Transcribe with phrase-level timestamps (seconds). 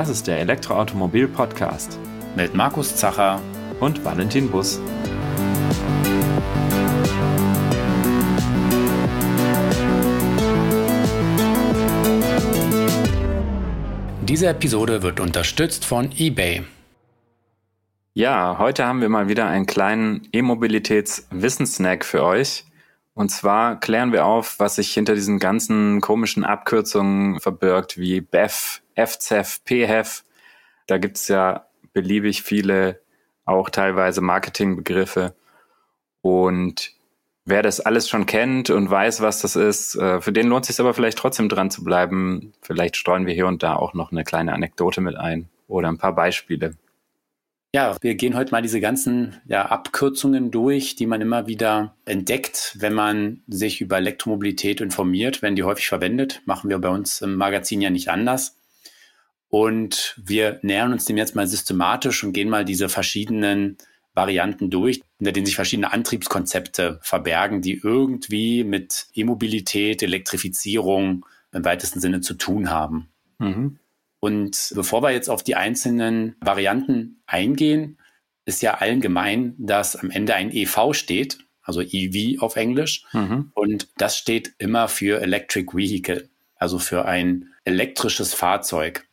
[0.00, 1.98] Das ist der Elektroautomobil-Podcast
[2.34, 3.38] mit Markus Zacher
[3.80, 4.80] und Valentin Bus.
[14.22, 16.62] Diese Episode wird unterstützt von eBay.
[18.14, 22.64] Ja, heute haben wir mal wieder einen kleinen E-Mobilitäts-Wissenssnack für euch.
[23.12, 28.79] Und zwar klären wir auf, was sich hinter diesen ganzen komischen Abkürzungen verbirgt, wie BEF,
[28.94, 30.24] FCEF, PHEF.
[30.86, 33.00] Da gibt's ja beliebig viele,
[33.44, 35.34] auch teilweise Marketingbegriffe.
[36.22, 36.92] Und
[37.44, 40.76] wer das alles schon kennt und weiß, was das ist, äh, für den lohnt es
[40.76, 42.52] sich aber vielleicht trotzdem dran zu bleiben.
[42.62, 45.98] Vielleicht streuen wir hier und da auch noch eine kleine Anekdote mit ein oder ein
[45.98, 46.74] paar Beispiele.
[47.72, 52.74] Ja, wir gehen heute mal diese ganzen ja, Abkürzungen durch, die man immer wieder entdeckt,
[52.80, 56.42] wenn man sich über Elektromobilität informiert, werden die häufig verwendet.
[56.46, 58.59] Machen wir bei uns im Magazin ja nicht anders.
[59.50, 63.76] Und wir nähern uns dem jetzt mal systematisch und gehen mal diese verschiedenen
[64.14, 72.00] Varianten durch, in denen sich verschiedene Antriebskonzepte verbergen, die irgendwie mit E-Mobilität, Elektrifizierung im weitesten
[72.00, 73.08] Sinne zu tun haben.
[73.38, 73.78] Mhm.
[74.20, 77.98] Und bevor wir jetzt auf die einzelnen Varianten eingehen,
[78.44, 83.04] ist ja allen gemein, dass am Ende ein EV steht, also EV auf Englisch.
[83.12, 83.50] Mhm.
[83.54, 89.06] Und das steht immer für Electric Vehicle, also für ein elektrisches Fahrzeug.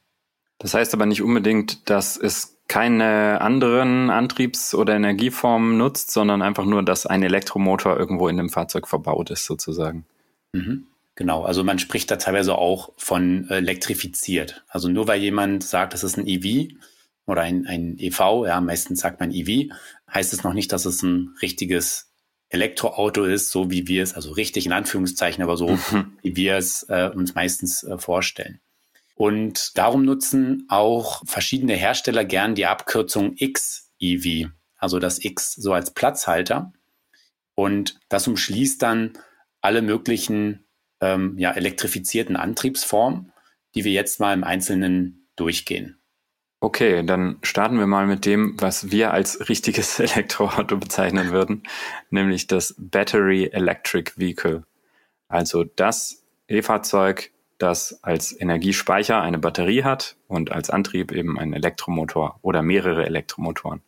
[0.59, 6.65] Das heißt aber nicht unbedingt, dass es keine anderen Antriebs- oder Energieformen nutzt, sondern einfach
[6.65, 10.05] nur, dass ein Elektromotor irgendwo in dem Fahrzeug verbaut ist, sozusagen.
[10.51, 10.87] Mhm.
[11.15, 14.63] Genau, also man spricht da teilweise auch von elektrifiziert.
[14.67, 16.75] Also nur weil jemand sagt, es ist ein EV
[17.25, 19.73] oder ein, ein EV, ja, meistens sagt man EV,
[20.13, 22.11] heißt es noch nicht, dass es ein richtiges
[22.49, 25.79] Elektroauto ist, so wie wir es, also richtig in Anführungszeichen, aber so,
[26.21, 28.59] wie wir es äh, uns meistens äh, vorstellen.
[29.17, 35.91] Und darum nutzen auch verschiedene Hersteller gern die Abkürzung XEV, also das X so als
[35.91, 36.71] Platzhalter.
[37.55, 39.17] Und das umschließt dann
[39.59, 40.67] alle möglichen
[41.01, 43.33] ähm, ja, elektrifizierten Antriebsformen,
[43.73, 45.99] die wir jetzt mal im Einzelnen durchgehen.
[46.59, 51.63] Okay, dann starten wir mal mit dem, was wir als richtiges Elektroauto bezeichnen würden,
[52.11, 54.63] nämlich das Battery Electric Vehicle.
[55.27, 62.39] Also das E-Fahrzeug, das als Energiespeicher eine Batterie hat und als Antrieb eben einen Elektromotor
[62.41, 63.81] oder mehrere Elektromotoren.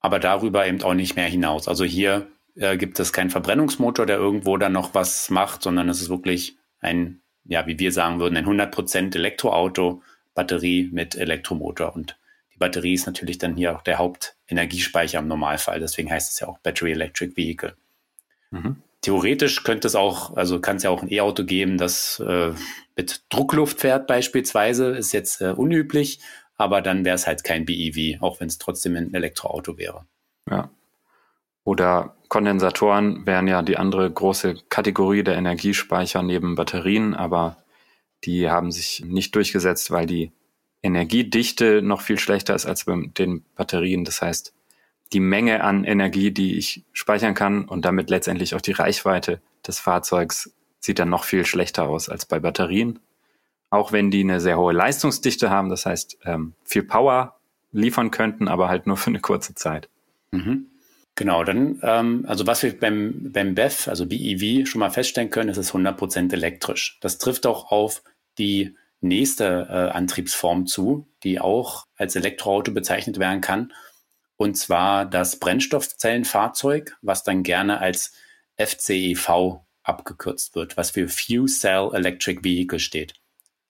[0.00, 1.68] Aber darüber eben auch nicht mehr hinaus.
[1.68, 2.26] Also hier
[2.56, 6.56] äh, gibt es keinen Verbrennungsmotor, der irgendwo dann noch was macht, sondern es ist wirklich
[6.80, 10.02] ein, ja, wie wir sagen würden, ein 100% Elektroauto,
[10.34, 11.94] Batterie mit Elektromotor.
[11.94, 12.18] Und
[12.52, 15.80] die Batterie ist natürlich dann hier auch der Hauptenergiespeicher im Normalfall.
[15.80, 17.74] Deswegen heißt es ja auch Battery Electric Vehicle.
[18.50, 18.76] Mhm.
[19.02, 22.52] Theoretisch könnte es auch, also kann es ja auch ein E-Auto geben, das äh,
[22.96, 26.20] mit Druckluft fährt beispielsweise, ist jetzt äh, unüblich,
[26.56, 30.06] aber dann wäre es halt kein BEV, auch wenn es trotzdem ein Elektroauto wäre.
[30.48, 30.70] Ja,
[31.64, 37.58] oder Kondensatoren wären ja die andere große Kategorie der Energiespeicher neben Batterien, aber
[38.24, 40.32] die haben sich nicht durchgesetzt, weil die
[40.82, 44.04] Energiedichte noch viel schlechter ist als bei den Batterien.
[44.04, 44.54] Das heißt,
[45.12, 49.78] die Menge an Energie, die ich speichern kann und damit letztendlich auch die Reichweite des
[49.78, 52.98] Fahrzeugs sieht dann noch viel schlechter aus als bei Batterien.
[53.70, 57.36] Auch wenn die eine sehr hohe Leistungsdichte haben, das heißt ähm, viel Power
[57.70, 59.88] liefern könnten, aber halt nur für eine kurze Zeit.
[60.30, 60.66] Mhm.
[61.14, 65.50] Genau, dann, ähm, also was wir beim, beim BEV, also BEV, schon mal feststellen können,
[65.50, 66.98] ist es 100% elektrisch.
[67.00, 68.02] Das trifft auch auf
[68.38, 73.72] die nächste äh, Antriebsform zu, die auch als Elektroauto bezeichnet werden kann.
[74.36, 78.12] Und zwar das Brennstoffzellenfahrzeug, was dann gerne als
[78.58, 83.14] FCEV abgekürzt wird, was für Fuel Cell Electric Vehicle steht.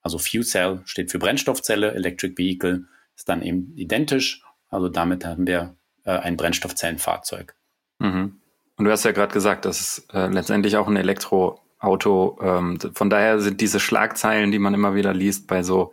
[0.02, 2.84] Also Fuel Cell steht für Brennstoffzelle, Electric Vehicle
[3.16, 4.42] ist dann eben identisch.
[4.68, 7.54] Also damit haben wir äh, ein Brennstoffzellenfahrzeug.
[7.98, 8.40] Mhm.
[8.76, 12.38] Und du hast ja gerade gesagt, das ist äh, letztendlich auch ein Elektroauto.
[12.42, 15.92] Ähm, von daher sind diese Schlagzeilen, die man immer wieder liest bei so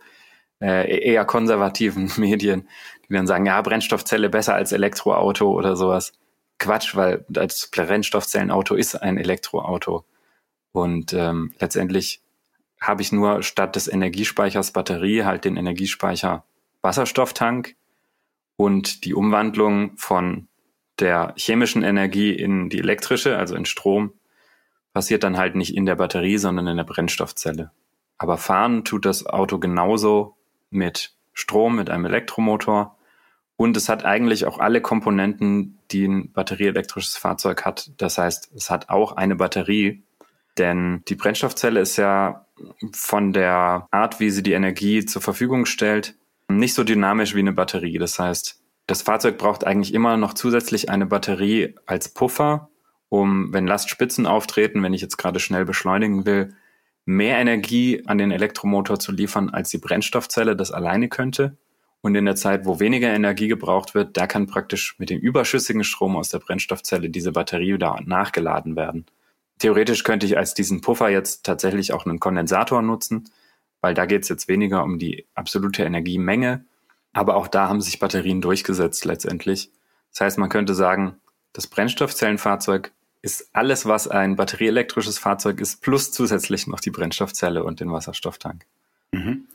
[0.60, 2.68] äh, eher konservativen Medien,
[3.10, 6.12] die dann sagen, ja, Brennstoffzelle besser als Elektroauto oder sowas.
[6.58, 10.04] Quatsch, weil als Brennstoffzellenauto ist ein Elektroauto.
[10.72, 12.22] Und ähm, letztendlich
[12.80, 16.44] habe ich nur statt des Energiespeichers Batterie halt den Energiespeicher
[16.82, 17.76] Wasserstofftank
[18.56, 20.48] und die Umwandlung von
[20.98, 24.12] der chemischen Energie in die elektrische, also in Strom,
[24.92, 27.70] passiert dann halt nicht in der Batterie, sondern in der Brennstoffzelle.
[28.18, 30.36] Aber fahren tut das Auto genauso
[30.68, 32.96] mit Strom, mit einem Elektromotor.
[33.60, 37.90] Und es hat eigentlich auch alle Komponenten, die ein batterieelektrisches Fahrzeug hat.
[37.98, 40.02] Das heißt, es hat auch eine Batterie,
[40.56, 42.46] denn die Brennstoffzelle ist ja
[42.94, 46.14] von der Art, wie sie die Energie zur Verfügung stellt,
[46.48, 47.98] nicht so dynamisch wie eine Batterie.
[47.98, 52.70] Das heißt, das Fahrzeug braucht eigentlich immer noch zusätzlich eine Batterie als Puffer,
[53.10, 56.54] um, wenn Lastspitzen auftreten, wenn ich jetzt gerade schnell beschleunigen will,
[57.04, 61.58] mehr Energie an den Elektromotor zu liefern, als die Brennstoffzelle das alleine könnte.
[62.02, 65.84] Und in der Zeit, wo weniger Energie gebraucht wird, da kann praktisch mit dem überschüssigen
[65.84, 69.06] Strom aus der Brennstoffzelle diese Batterie wieder nachgeladen werden.
[69.58, 73.28] Theoretisch könnte ich als diesen Puffer jetzt tatsächlich auch einen Kondensator nutzen,
[73.82, 76.64] weil da geht es jetzt weniger um die absolute Energiemenge.
[77.12, 79.70] Aber auch da haben sich Batterien durchgesetzt letztendlich.
[80.12, 81.16] Das heißt, man könnte sagen,
[81.52, 82.92] das Brennstoffzellenfahrzeug
[83.22, 88.64] ist alles, was ein batterieelektrisches Fahrzeug ist, plus zusätzlich noch die Brennstoffzelle und den Wasserstofftank.
[89.12, 89.46] Mhm.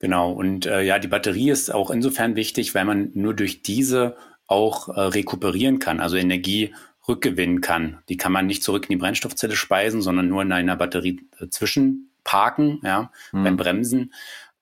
[0.00, 0.32] Genau.
[0.32, 4.16] Und äh, ja, die Batterie ist auch insofern wichtig, weil man nur durch diese
[4.46, 6.74] auch äh, rekuperieren kann, also Energie
[7.06, 7.98] rückgewinnen kann.
[8.08, 11.48] Die kann man nicht zurück in die Brennstoffzelle speisen, sondern nur in einer Batterie äh,
[11.48, 13.44] zwischenparken, ja, mhm.
[13.44, 14.12] beim Bremsen.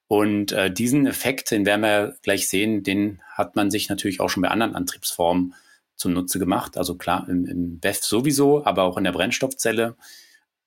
[0.08, 4.30] Und äh, diesen Effekt, den werden wir gleich sehen, den hat man sich natürlich auch
[4.30, 5.54] schon bei anderen Antriebsformen
[5.94, 6.76] zunutze gemacht.
[6.76, 9.96] Also klar, im, im BEF sowieso, aber auch in der Brennstoffzelle.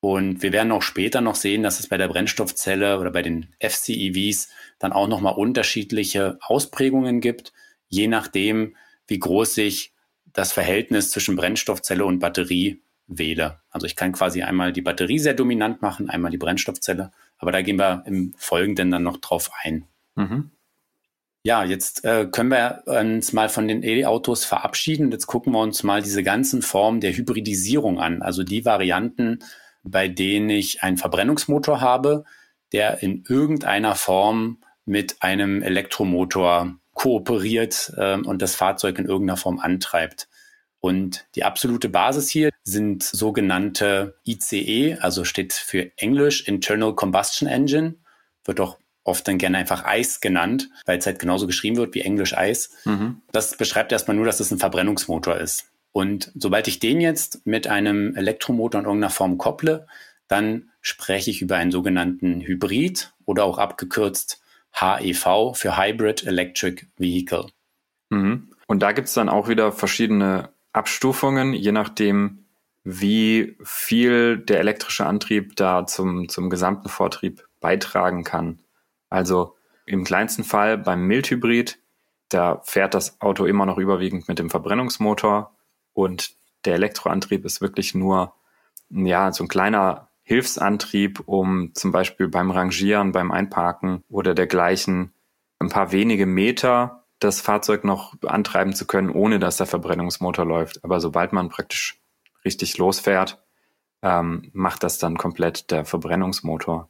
[0.04, 3.54] Und wir werden auch später noch sehen, dass es bei der Brennstoffzelle oder bei den
[3.60, 4.48] FCEVs
[4.80, 7.52] dann auch nochmal unterschiedliche Ausprägungen gibt,
[7.86, 8.74] je nachdem,
[9.06, 9.92] wie groß sich
[10.32, 13.60] das Verhältnis zwischen Brennstoffzelle und Batterie wähle.
[13.70, 17.62] Also ich kann quasi einmal die Batterie sehr dominant machen, einmal die Brennstoffzelle, aber da
[17.62, 19.84] gehen wir im Folgenden dann noch drauf ein.
[20.16, 20.50] Mhm.
[21.44, 25.12] Ja, jetzt äh, können wir uns mal von den E-Autos verabschieden.
[25.12, 28.20] Jetzt gucken wir uns mal diese ganzen Formen der Hybridisierung an.
[28.22, 29.40] Also die Varianten,
[29.82, 32.24] bei denen ich einen Verbrennungsmotor habe,
[32.72, 39.58] der in irgendeiner Form mit einem Elektromotor kooperiert äh, und das Fahrzeug in irgendeiner Form
[39.58, 40.28] antreibt.
[40.80, 47.94] Und die absolute Basis hier sind sogenannte ICE, also steht für Englisch Internal Combustion Engine,
[48.44, 52.00] wird auch oft dann gerne einfach Eis genannt, weil es halt genauso geschrieben wird wie
[52.00, 52.70] Englisch Eis.
[52.84, 53.22] Mhm.
[53.30, 55.71] Das beschreibt erstmal nur, dass es ein Verbrennungsmotor ist.
[55.92, 59.86] Und sobald ich den jetzt mit einem Elektromotor in irgendeiner Form kopple,
[60.26, 64.42] dann spreche ich über einen sogenannten Hybrid oder auch abgekürzt
[64.72, 67.46] HEV für Hybrid Electric Vehicle.
[68.08, 68.50] Mhm.
[68.66, 72.46] Und da gibt es dann auch wieder verschiedene Abstufungen, je nachdem,
[72.84, 78.60] wie viel der elektrische Antrieb da zum, zum gesamten Vortrieb beitragen kann.
[79.10, 81.78] Also im kleinsten Fall beim Mildhybrid,
[82.30, 85.54] da fährt das Auto immer noch überwiegend mit dem Verbrennungsmotor
[85.94, 86.32] und
[86.64, 88.34] der Elektroantrieb ist wirklich nur
[88.90, 95.12] ja so ein kleiner Hilfsantrieb, um zum Beispiel beim Rangieren, beim Einparken oder dergleichen
[95.58, 100.84] ein paar wenige Meter das Fahrzeug noch antreiben zu können, ohne dass der Verbrennungsmotor läuft.
[100.84, 102.00] Aber sobald man praktisch
[102.44, 103.42] richtig losfährt,
[104.02, 106.88] ähm, macht das dann komplett der Verbrennungsmotor.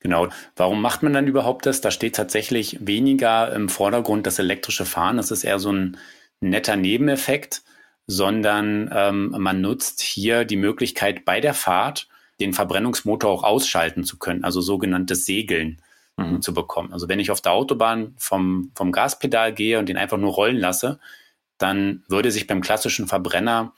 [0.00, 0.28] Genau.
[0.56, 1.80] Warum macht man dann überhaupt das?
[1.80, 5.16] Da steht tatsächlich weniger im Vordergrund das elektrische Fahren.
[5.16, 5.98] Das ist eher so ein
[6.40, 7.62] netter Nebeneffekt,
[8.08, 12.08] sondern ähm, man nutzt hier die Möglichkeit bei der Fahrt
[12.40, 15.82] den Verbrennungsmotor auch ausschalten zu können, also sogenanntes Segeln
[16.16, 16.40] mhm.
[16.40, 16.92] zu bekommen.
[16.92, 20.56] Also wenn ich auf der Autobahn vom, vom Gaspedal gehe und den einfach nur rollen
[20.56, 20.98] lasse,
[21.58, 23.74] dann würde sich beim klassischen Verbrenner,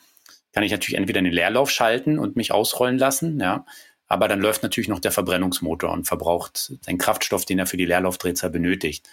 [0.52, 3.64] kann ich natürlich entweder den Leerlauf schalten und mich ausrollen lassen, ja,
[4.06, 7.86] aber dann läuft natürlich noch der Verbrennungsmotor und verbraucht den Kraftstoff, den er für die
[7.86, 9.08] Leerlaufdrehzahl benötigt.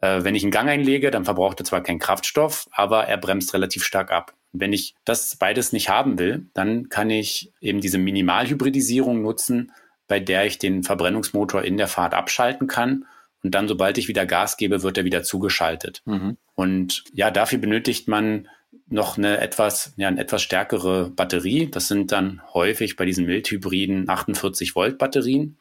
[0.00, 3.54] Äh, wenn ich einen Gang einlege, dann verbraucht er zwar keinen Kraftstoff, aber er bremst
[3.54, 4.34] relativ stark ab.
[4.52, 9.72] Wenn ich das beides nicht haben will, dann kann ich eben diese Minimalhybridisierung nutzen,
[10.08, 13.04] bei der ich den Verbrennungsmotor in der Fahrt abschalten kann.
[13.42, 16.02] Und dann, sobald ich wieder Gas gebe, wird er wieder zugeschaltet.
[16.04, 16.36] Mhm.
[16.54, 18.48] Und ja, dafür benötigt man
[18.88, 21.70] noch eine etwas, ja, eine etwas stärkere Batterie.
[21.70, 25.58] Das sind dann häufig bei diesen Mildhybriden 48 Volt Batterien.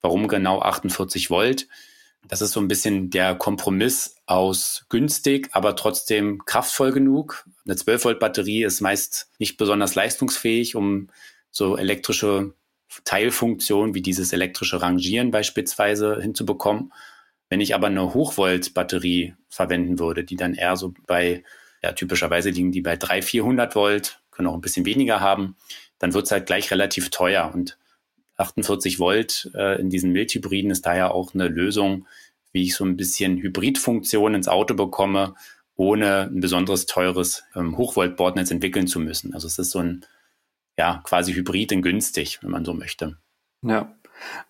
[0.00, 1.68] Warum genau 48 Volt?
[2.28, 7.44] Das ist so ein bisschen der Kompromiss aus günstig, aber trotzdem kraftvoll genug.
[7.66, 11.10] Eine 12 Volt Batterie ist meist nicht besonders leistungsfähig, um
[11.50, 12.54] so elektrische
[13.04, 16.92] Teilfunktionen wie dieses elektrische Rangieren beispielsweise hinzubekommen.
[17.48, 21.44] Wenn ich aber eine Hochvolt Batterie verwenden würde, die dann eher so bei
[21.82, 25.56] ja, typischerweise liegen die bei 300, 400 Volt, können auch ein bisschen weniger haben.
[25.98, 27.50] Dann wird es halt gleich relativ teuer.
[27.52, 27.76] Und
[28.36, 32.06] 48 Volt äh, in diesen Mildhybriden ist daher auch eine Lösung,
[32.52, 35.34] wie ich so ein bisschen Hybridfunktion ins Auto bekomme,
[35.76, 39.34] ohne ein besonderes teures ähm, Hochvolt-Bordnetz entwickeln zu müssen.
[39.34, 40.04] Also es ist so ein
[40.76, 43.16] ja quasi Hybrid in günstig, wenn man so möchte.
[43.62, 43.94] Ja,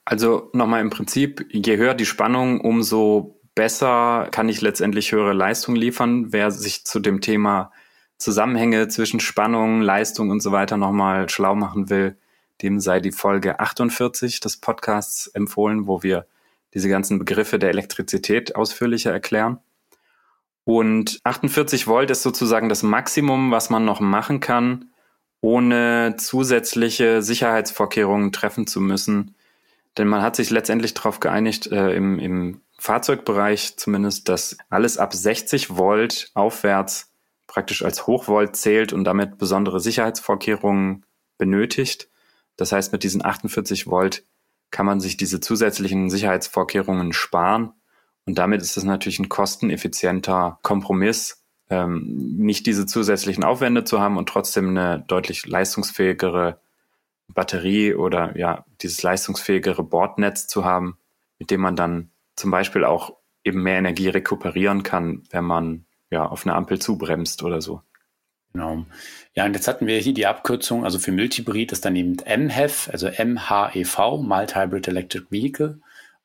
[0.05, 5.77] also nochmal im Prinzip, je höher die Spannung, umso besser kann ich letztendlich höhere Leistung
[5.77, 6.33] liefern.
[6.33, 7.73] Wer sich zu dem Thema
[8.19, 12.17] Zusammenhänge zwischen Spannung, Leistung und so weiter nochmal schlau machen will,
[12.65, 16.27] dem sei die Folge 48 des Podcasts empfohlen, wo wir
[16.73, 19.59] diese ganzen Begriffe der Elektrizität ausführlicher erklären.
[20.65, 24.91] Und 48 Volt ist sozusagen das Maximum, was man noch machen kann,
[25.43, 29.37] ohne zusätzliche Sicherheitsvorkehrungen treffen zu müssen.
[29.99, 35.13] Denn man hat sich letztendlich darauf geeinigt, äh, im, im Fahrzeugbereich zumindest, dass alles ab
[35.13, 37.13] 60 Volt aufwärts
[37.47, 41.05] praktisch als Hochvolt zählt und damit besondere Sicherheitsvorkehrungen
[41.37, 42.09] benötigt.
[42.57, 44.25] Das heißt, mit diesen 48 Volt
[44.71, 47.73] kann man sich diese zusätzlichen Sicherheitsvorkehrungen sparen.
[48.27, 54.17] Und damit ist es natürlich ein kosteneffizienter Kompromiss, ähm, nicht diese zusätzlichen Aufwände zu haben
[54.17, 56.61] und trotzdem eine deutlich leistungsfähigere
[57.29, 60.99] Batterie oder ja, dieses leistungsfähigere Bordnetz zu haben,
[61.39, 66.27] mit dem man dann zum Beispiel auch eben mehr Energie rekuperieren kann, wenn man ja
[66.27, 67.83] auf eine Ampel zubremst oder so.
[68.55, 68.87] Genau.
[69.35, 72.89] Ja, und jetzt hatten wir hier die Abkürzung, also für Multibrid ist dann eben MHEV,
[72.93, 75.81] also MHEV, Mild Hybrid Electric Vehicle.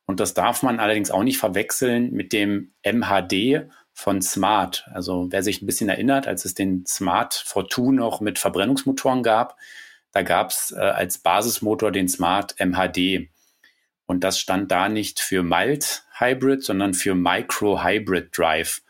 [0.06, 4.88] Und das darf man allerdings auch nicht verwechseln mit dem MHD von Smart.
[4.94, 9.58] Also wer sich ein bisschen erinnert, als es den Smart Fortwo noch mit Verbrennungsmotoren gab,
[10.12, 13.30] da gab es äh, als Basismotor den Smart MHD.
[14.06, 18.82] Und das stand da nicht für Mild Hybrid, sondern für Micro Hybrid Drive.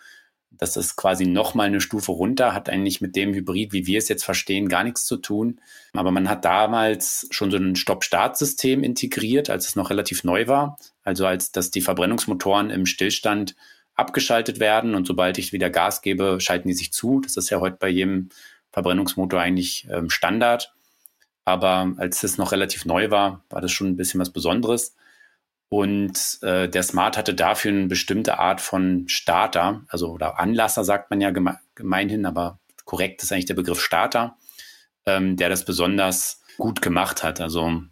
[0.59, 4.09] Das ist quasi nochmal eine Stufe runter, hat eigentlich mit dem Hybrid, wie wir es
[4.09, 5.61] jetzt verstehen, gar nichts zu tun.
[5.93, 10.77] Aber man hat damals schon so ein Stopp-Start-System integriert, als es noch relativ neu war.
[11.03, 13.55] Also als dass die Verbrennungsmotoren im Stillstand
[13.95, 17.21] abgeschaltet werden und sobald ich wieder Gas gebe, schalten die sich zu.
[17.21, 18.29] Das ist ja heute bei jedem
[18.71, 20.73] Verbrennungsmotor eigentlich ähm, Standard.
[21.45, 24.95] Aber als es noch relativ neu war, war das schon ein bisschen was Besonderes.
[25.69, 31.11] Und äh, der Smart hatte dafür eine bestimmte Art von Starter, also oder Anlasser sagt
[31.11, 34.35] man ja geme gemeinhin, aber korrekt ist eigentlich der Begriff Starter,
[35.05, 37.39] ähm, der das besonders gut gemacht hat.
[37.39, 37.83] Also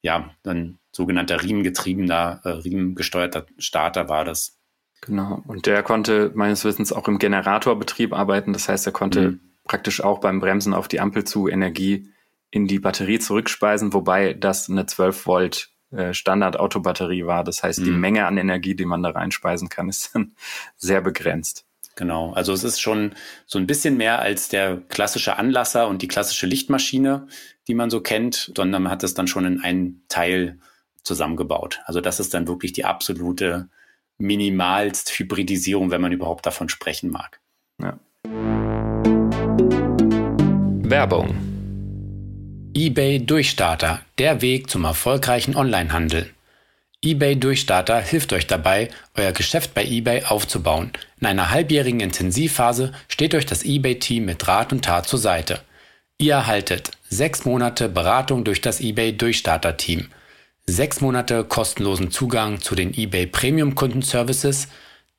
[0.00, 4.56] ja, ein sogenannter riemengetriebener, äh, riemengesteuerter Starter war das.
[5.00, 5.42] Genau.
[5.46, 8.52] Und der konnte meines Wissens auch im Generatorbetrieb arbeiten.
[8.52, 9.40] Das heißt, er konnte mhm.
[9.64, 12.08] praktisch auch beim Bremsen auf die Ampel zu Energie
[12.50, 15.73] in die Batterie zurückspeisen, wobei das eine 12 Volt
[16.12, 17.44] Standard-Autobatterie war.
[17.44, 17.84] Das heißt, mhm.
[17.84, 20.32] die Menge an Energie, die man da reinspeisen kann, ist dann
[20.76, 21.64] sehr begrenzt.
[21.96, 23.12] Genau, also es ist schon
[23.46, 27.28] so ein bisschen mehr als der klassische Anlasser und die klassische Lichtmaschine,
[27.68, 30.58] die man so kennt, sondern man hat es dann schon in einen Teil
[31.04, 31.80] zusammengebaut.
[31.84, 33.68] Also das ist dann wirklich die absolute
[34.18, 37.40] minimalst Hybridisierung, wenn man überhaupt davon sprechen mag.
[37.80, 37.98] Ja.
[40.86, 41.53] Werbung
[42.76, 46.30] eBay Durchstarter, der Weg zum erfolgreichen Onlinehandel.
[47.04, 50.90] eBay Durchstarter hilft euch dabei, euer Geschäft bei eBay aufzubauen.
[51.20, 55.60] In einer halbjährigen Intensivphase steht euch das eBay-Team mit Rat und Tat zur Seite.
[56.18, 60.08] Ihr erhaltet sechs Monate Beratung durch das eBay Durchstarter-Team,
[60.66, 64.66] sechs Monate kostenlosen Zugang zu den eBay Premium Kundenservices,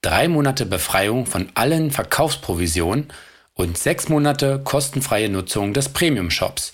[0.02, 3.08] drei Monate Befreiung von allen Verkaufsprovisionen
[3.54, 6.74] und sechs Monate kostenfreie Nutzung des Premium Shops.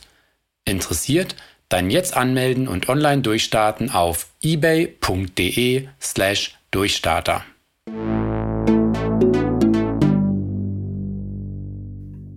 [0.65, 1.36] Interessiert?
[1.70, 7.44] Dann jetzt anmelden und online durchstarten auf ebay.de slash Durchstarter.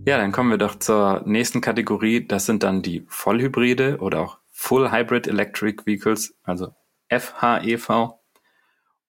[0.06, 2.26] Ja, dann kommen wir doch zur nächsten Kategorie.
[2.26, 6.74] Das sind dann die Vollhybride oder auch Full Hybrid Electric Vehicles, also
[7.08, 8.14] FHEV.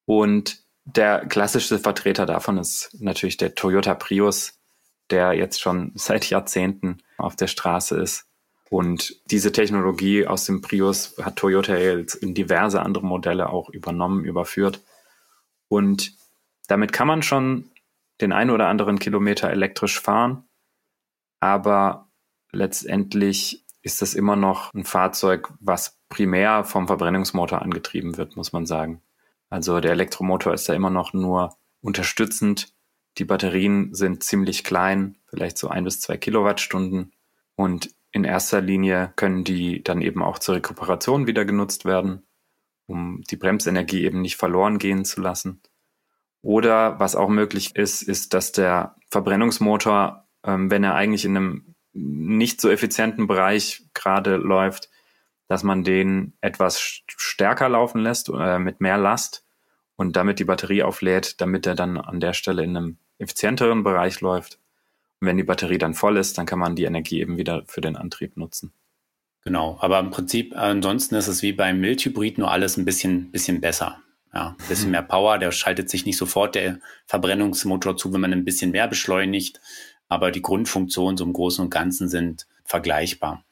[0.05, 4.59] Und der klassischste Vertreter davon ist natürlich der Toyota Prius,
[5.09, 8.27] der jetzt schon seit Jahrzehnten auf der Straße ist
[8.69, 14.25] und diese Technologie aus dem Prius hat Toyota jetzt in diverse andere Modelle auch übernommen,
[14.25, 14.81] überführt.
[15.67, 16.13] Und
[16.67, 17.69] damit kann man schon
[18.21, 20.45] den einen oder anderen Kilometer elektrisch fahren,
[21.39, 22.09] aber
[22.51, 28.65] letztendlich ist das immer noch ein Fahrzeug, was primär vom Verbrennungsmotor angetrieben wird, muss man
[28.65, 29.01] sagen.
[29.49, 32.73] Also der Elektromotor ist da immer noch nur unterstützend.
[33.19, 37.13] Die Batterien sind ziemlich klein, vielleicht so ein bis zwei Kilowattstunden.
[37.55, 42.25] Und in erster Linie können die dann eben auch zur Rekuperation wieder genutzt werden,
[42.87, 45.61] um die Bremsenergie eben nicht verloren gehen zu lassen.
[46.41, 51.75] Oder was auch möglich ist, ist, dass der Verbrennungsmotor, ähm, wenn er eigentlich in einem
[51.91, 54.89] nicht so effizienten Bereich gerade läuft,
[55.49, 59.45] dass man den etwas stärker laufen lässt, äh, mit mehr Last
[59.97, 64.21] und damit die Batterie auflädt, damit er dann an der Stelle in einem effizienteren Bereich
[64.21, 64.61] läuft.
[65.19, 67.81] Und wenn die Batterie dann voll ist, dann kann man die Energie eben wieder für
[67.81, 68.73] den Antrieb nutzen.
[69.43, 73.61] Genau, aber im Prinzip ansonsten ist es wie beim Mildhybrid nur alles ein bisschen, bisschen
[73.61, 73.99] besser.
[74.33, 74.91] Ja, ein bisschen mhm.
[74.91, 78.87] mehr Power, der schaltet sich nicht sofort der Verbrennungsmotor zu, wenn man ein bisschen mehr
[78.87, 79.61] beschleunigt,
[80.09, 83.45] aber die Grundfunktionen so im Großen und Ganzen sind vergleichbar.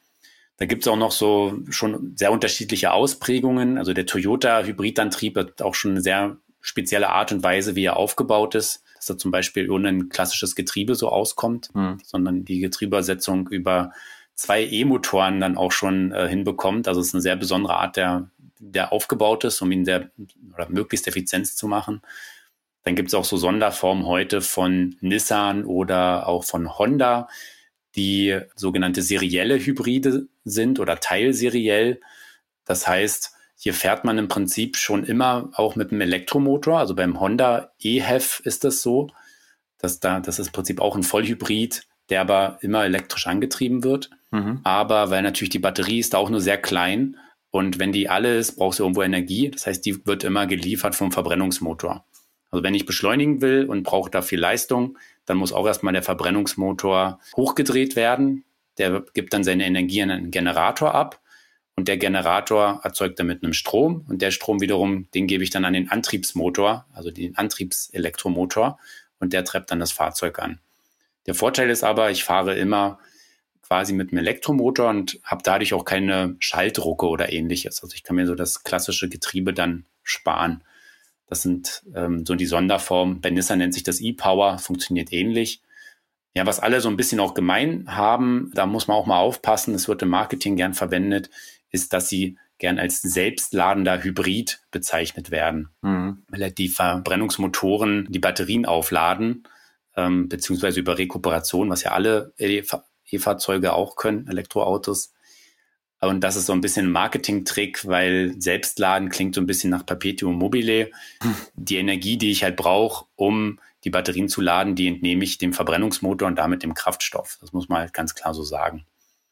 [0.56, 3.78] Da gibt es auch noch so schon sehr unterschiedliche Ausprägungen.
[3.78, 8.54] Also der Toyota-Hybridantrieb hat auch schon eine sehr spezielle Art und Weise, wie er aufgebaut
[8.54, 8.82] ist.
[8.96, 11.98] Dass er zum Beispiel ohne ein klassisches Getriebe so auskommt, hm.
[12.02, 13.92] sondern die Getriebesetzung über
[14.34, 16.88] zwei E-Motoren dann auch schon äh, hinbekommt.
[16.88, 20.10] Also es ist eine sehr besondere Art, der, der aufgebaut ist, um ihn sehr
[20.54, 22.00] oder möglichst effizient zu machen.
[22.82, 27.28] Dann gibt es auch so Sonderformen heute von Nissan oder auch von Honda,
[27.94, 32.00] die sogenannte serielle Hybride sind oder teilseriell.
[32.64, 36.78] Das heißt, hier fährt man im Prinzip schon immer auch mit einem Elektromotor.
[36.78, 39.08] Also beim Honda e-HEV ist das so,
[39.78, 44.10] dass da, das ist im Prinzip auch ein Vollhybrid, der aber immer elektrisch angetrieben wird.
[44.30, 44.60] Mhm.
[44.64, 47.16] Aber weil natürlich die Batterie ist da auch nur sehr klein
[47.50, 49.50] und wenn die alle ist, braucht sie irgendwo Energie.
[49.50, 52.04] Das heißt, die wird immer geliefert vom Verbrennungsmotor.
[52.50, 56.02] Also wenn ich beschleunigen will und brauche da viel Leistung, dann muss auch erstmal der
[56.02, 58.44] Verbrennungsmotor hochgedreht werden.
[58.78, 61.20] Der gibt dann seine Energie an einen Generator ab
[61.76, 65.64] und der Generator erzeugt damit einen Strom und der Strom wiederum, den gebe ich dann
[65.64, 68.78] an den Antriebsmotor, also den Antriebselektromotor
[69.18, 70.60] und der treibt dann das Fahrzeug an.
[71.26, 72.98] Der Vorteil ist aber, ich fahre immer
[73.62, 77.82] quasi mit einem Elektromotor und habe dadurch auch keine Schaltdrucke oder ähnliches.
[77.82, 80.62] Also ich kann mir so das klassische Getriebe dann sparen.
[81.26, 83.20] Das sind ähm, so die Sonderformen.
[83.20, 85.62] Bei Nissan nennt sich das E-Power, funktioniert ähnlich.
[86.34, 89.74] Ja, was alle so ein bisschen auch gemein haben, da muss man auch mal aufpassen,
[89.74, 91.30] es wird im Marketing gern verwendet,
[91.74, 96.22] ist, dass sie gern als selbstladender Hybrid bezeichnet werden, mhm.
[96.28, 99.42] weil die Verbrennungsmotoren die Batterien aufladen,
[99.96, 105.12] ähm, beziehungsweise über Rekuperation, was ja alle E-Fahrzeuge auch können, Elektroautos.
[106.00, 109.86] Und das ist so ein bisschen ein Marketing-Trick, weil Selbstladen klingt so ein bisschen nach
[109.86, 110.90] Perpetuum mobile.
[111.54, 115.52] Die Energie, die ich halt brauche, um die Batterien zu laden, die entnehme ich dem
[115.52, 117.36] Verbrennungsmotor und damit dem Kraftstoff.
[117.42, 118.86] Das muss man halt ganz klar so sagen.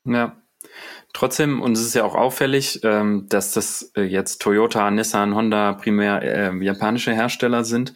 [0.05, 0.42] Ja.
[1.13, 5.75] Trotzdem, und es ist ja auch auffällig, ähm, dass das äh, jetzt Toyota, Nissan, Honda
[5.75, 7.95] primär äh, japanische Hersteller sind.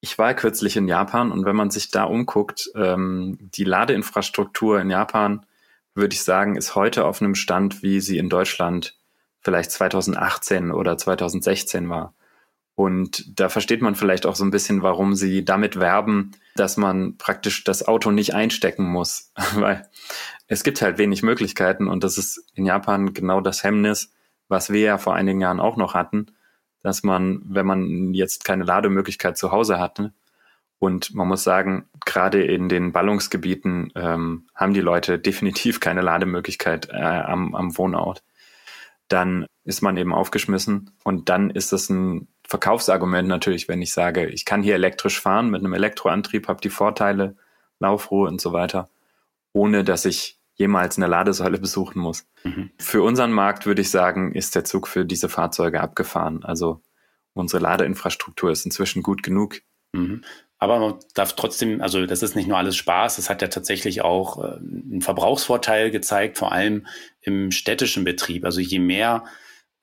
[0.00, 4.90] Ich war kürzlich in Japan und wenn man sich da umguckt, ähm, die Ladeinfrastruktur in
[4.90, 5.46] Japan
[5.94, 8.98] würde ich sagen, ist heute auf einem Stand, wie sie in Deutschland
[9.40, 12.14] vielleicht 2018 oder 2016 war.
[12.74, 17.16] Und da versteht man vielleicht auch so ein bisschen, warum sie damit werben, dass man
[17.16, 19.88] praktisch das Auto nicht einstecken muss, weil
[20.46, 24.12] es gibt halt wenig Möglichkeiten und das ist in Japan genau das Hemmnis,
[24.48, 26.26] was wir ja vor einigen Jahren auch noch hatten,
[26.82, 30.12] dass man, wenn man jetzt keine Lademöglichkeit zu Hause hatte,
[30.78, 36.88] und man muss sagen, gerade in den Ballungsgebieten ähm, haben die Leute definitiv keine Lademöglichkeit
[36.90, 38.22] äh, am, am Wohnort.
[39.08, 44.26] Dann ist man eben aufgeschmissen und dann ist das ein Verkaufsargument natürlich, wenn ich sage,
[44.26, 47.36] ich kann hier elektrisch fahren mit einem Elektroantrieb, habe die Vorteile,
[47.78, 48.88] Laufruhe und so weiter,
[49.52, 52.26] ohne dass ich jemals eine Ladesäule besuchen muss.
[52.42, 52.70] Mhm.
[52.78, 56.42] Für unseren Markt würde ich sagen, ist der Zug für diese Fahrzeuge abgefahren.
[56.42, 56.80] Also
[57.34, 59.60] unsere Ladeinfrastruktur ist inzwischen gut genug.
[59.92, 60.24] Mhm.
[60.58, 64.00] Aber man darf trotzdem, also das ist nicht nur alles Spaß, es hat ja tatsächlich
[64.00, 66.86] auch äh, einen Verbrauchsvorteil gezeigt, vor allem
[67.20, 68.46] im städtischen Betrieb.
[68.46, 69.24] Also je mehr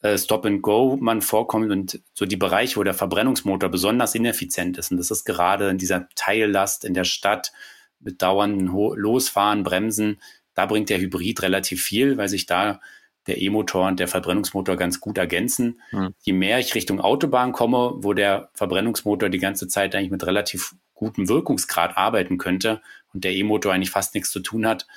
[0.02, 4.80] äh, Stop and Go man vorkommt und so die Bereiche, wo der Verbrennungsmotor besonders ineffizient
[4.80, 7.52] ist, und das ist gerade in dieser Teillast in der Stadt
[8.00, 10.20] mit dauernden Losfahren, Bremsen,
[10.54, 12.80] da bringt der Hybrid relativ viel, weil sich da
[13.28, 15.82] der E-Motor und der Verbrennungsmotor ganz gut ergänzen.
[15.92, 16.14] Mhm.
[16.22, 20.76] Je mehr ich Richtung Autobahn komme, wo der Verbrennungsmotor die ganze Zeit eigentlich mit relativ
[20.94, 22.82] gutem Wirkungsgrad arbeiten könnte
[23.14, 24.88] und der E-Motor eigentlich fast nichts zu tun hat,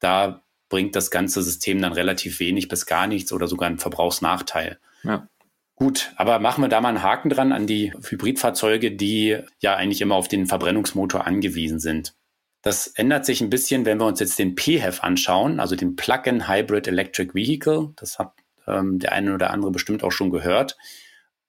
[0.00, 4.78] da bringt das ganze System dann relativ wenig bis gar nichts oder sogar einen Verbrauchsnachteil.
[5.02, 5.28] Ja.
[5.74, 10.00] Gut, aber machen wir da mal einen Haken dran an die Hybridfahrzeuge, die ja eigentlich
[10.00, 12.14] immer auf den Verbrennungsmotor angewiesen sind.
[12.62, 16.48] Das ändert sich ein bisschen, wenn wir uns jetzt den PHEV anschauen, also den Plug-in
[16.48, 17.92] Hybrid Electric Vehicle.
[17.96, 18.32] Das hat
[18.66, 20.76] ähm, der eine oder andere bestimmt auch schon gehört.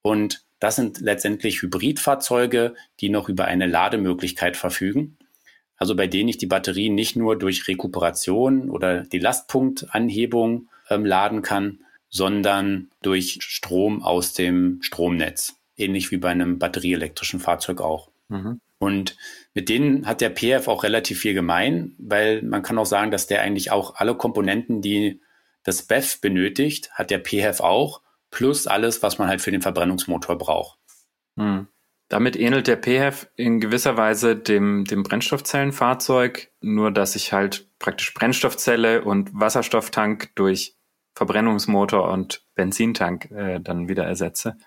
[0.01, 5.17] Und das sind letztendlich Hybridfahrzeuge, die noch über eine Lademöglichkeit verfügen.
[5.77, 11.41] Also bei denen ich die Batterie nicht nur durch Rekuperation oder die Lastpunktanhebung ähm, laden
[11.41, 15.55] kann, sondern durch Strom aus dem Stromnetz.
[15.77, 18.09] Ähnlich wie bei einem batterieelektrischen Fahrzeug auch.
[18.27, 18.59] Mhm.
[18.79, 19.17] Und
[19.53, 23.27] mit denen hat der PF auch relativ viel gemein, weil man kann auch sagen, dass
[23.27, 25.21] der eigentlich auch alle Komponenten, die
[25.63, 30.37] das BEF benötigt, hat der PF auch, plus alles, was man halt für den Verbrennungsmotor
[30.37, 30.79] braucht.
[31.37, 31.67] Hm.
[32.07, 38.13] Damit ähnelt der PHEV in gewisser Weise dem, dem Brennstoffzellenfahrzeug, nur dass ich halt praktisch
[38.15, 40.75] Brennstoffzelle und Wasserstofftank durch
[41.13, 44.57] Verbrennungsmotor und Benzintank äh, dann wieder ersetze.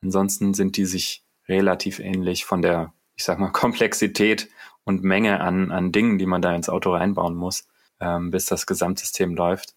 [0.00, 4.48] Ansonsten sind die sich relativ ähnlich von der ich sag mal, Komplexität
[4.84, 7.66] und Menge an, an Dingen, die man da ins Auto reinbauen muss,
[8.00, 9.74] ähm, bis das Gesamtsystem läuft.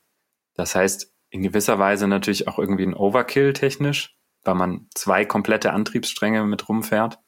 [0.54, 5.73] Das heißt, in gewisser Weise natürlich auch irgendwie ein Overkill technisch, weil man zwei komplette
[5.73, 7.19] Antriebsstränge mit rumfährt.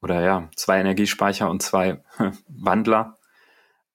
[0.00, 2.02] Oder ja, zwei Energiespeicher und zwei
[2.48, 3.18] Wandler.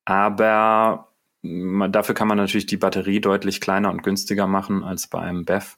[0.06, 5.46] Aber dafür kann man natürlich die Batterie deutlich kleiner und günstiger machen als bei einem
[5.46, 5.78] BEV,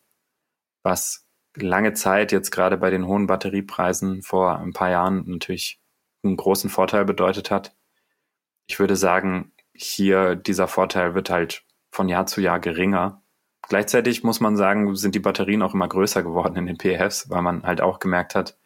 [0.83, 5.79] was lange Zeit jetzt gerade bei den hohen Batteriepreisen vor ein paar Jahren natürlich
[6.25, 7.75] einen großen Vorteil bedeutet hat.
[8.67, 13.21] Ich würde sagen, hier dieser Vorteil wird halt von Jahr zu Jahr geringer.
[13.67, 17.41] Gleichzeitig muss man sagen, sind die Batterien auch immer größer geworden in den PHFs, weil
[17.41, 18.57] man halt auch gemerkt hat,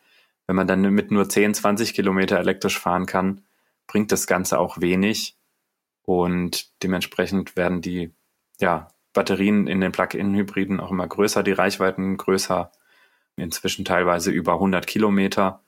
[0.47, 3.45] wenn man dann mit nur 10, 20 Kilometer elektrisch fahren kann,
[3.87, 5.37] bringt das Ganze auch wenig.
[6.01, 8.13] Und dementsprechend werden die
[8.59, 12.71] ja, Batterien in den Plug-in-Hybriden auch immer größer, die Reichweiten größer,
[13.35, 15.63] inzwischen teilweise über 100 Kilometer,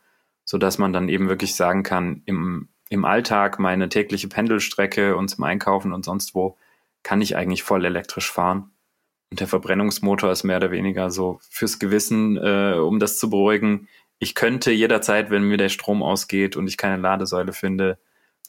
[0.46, 5.30] so dass man dann eben wirklich sagen kann, im, im Alltag meine tägliche Pendelstrecke und
[5.30, 6.58] zum Einkaufen und sonst wo
[7.04, 8.72] kann ich eigentlich voll elektrisch fahren.
[9.32, 13.88] Und der Verbrennungsmotor ist mehr oder weniger so fürs Gewissen, äh, um das zu beruhigen.
[14.20, 17.98] Ich könnte jederzeit, wenn mir der Strom ausgeht und ich keine Ladesäule finde,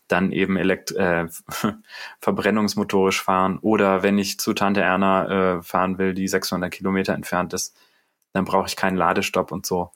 [0.09, 1.27] dann eben elekt äh,
[2.21, 3.59] verbrennungsmotorisch fahren.
[3.61, 7.77] Oder wenn ich zu Tante Erna äh, fahren will, die 600 Kilometer entfernt ist,
[8.33, 9.91] dann brauche ich keinen Ladestopp und so.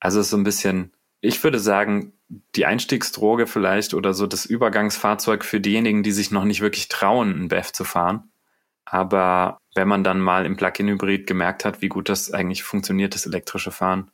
[0.00, 2.12] Also es ist so ein bisschen, ich würde sagen,
[2.56, 7.44] die Einstiegsdroge vielleicht oder so das Übergangsfahrzeug für diejenigen, die sich noch nicht wirklich trauen,
[7.44, 8.32] ein BEV zu fahren.
[8.84, 13.26] Aber wenn man dann mal im Plug-in-Hybrid gemerkt hat, wie gut das eigentlich funktioniert, das
[13.26, 14.10] elektrische Fahren,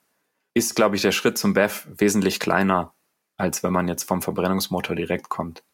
[0.53, 2.92] ist, glaube ich, der Schritt zum BEV wesentlich kleiner,
[3.38, 5.64] als wenn man jetzt vom Verbrennungsmotor direkt kommt.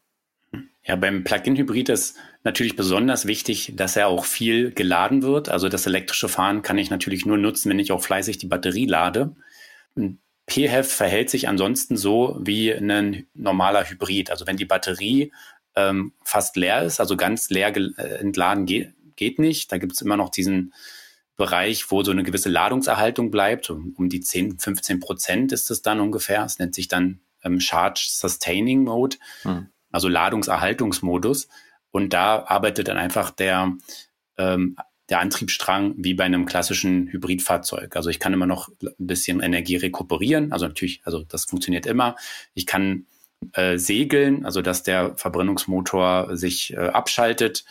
[0.83, 5.49] Ja, beim Plug-in-Hybrid ist natürlich besonders wichtig, dass er auch viel geladen wird.
[5.49, 8.85] Also das elektrische Fahren kann ich natürlich nur nutzen, wenn ich auch fleißig die Batterie
[8.85, 9.35] lade.
[10.47, 14.29] PHEV verhält sich ansonsten so wie ein normaler Hybrid.
[14.29, 15.31] Also wenn die Batterie
[15.75, 19.71] ähm, fast leer ist, also ganz leer äh, entladen geht, geht nicht.
[19.71, 20.73] Da gibt es immer noch diesen
[21.35, 23.69] Bereich, wo so eine gewisse Ladungserhaltung bleibt.
[23.69, 26.45] Um, um die 10, 15 Prozent ist es dann ungefähr.
[26.45, 29.67] Es nennt sich dann ähm, Charge Sustaining Mode, hm.
[29.91, 31.47] also Ladungserhaltungsmodus.
[31.91, 33.73] Und da arbeitet dann einfach der,
[34.37, 34.75] ähm,
[35.09, 37.95] der Antriebsstrang wie bei einem klassischen Hybridfahrzeug.
[37.95, 40.51] Also ich kann immer noch ein bisschen Energie rekuperieren.
[40.51, 42.15] Also natürlich, also das funktioniert immer.
[42.53, 43.05] Ich kann
[43.53, 47.65] äh, segeln, also dass der Verbrennungsmotor sich äh, abschaltet,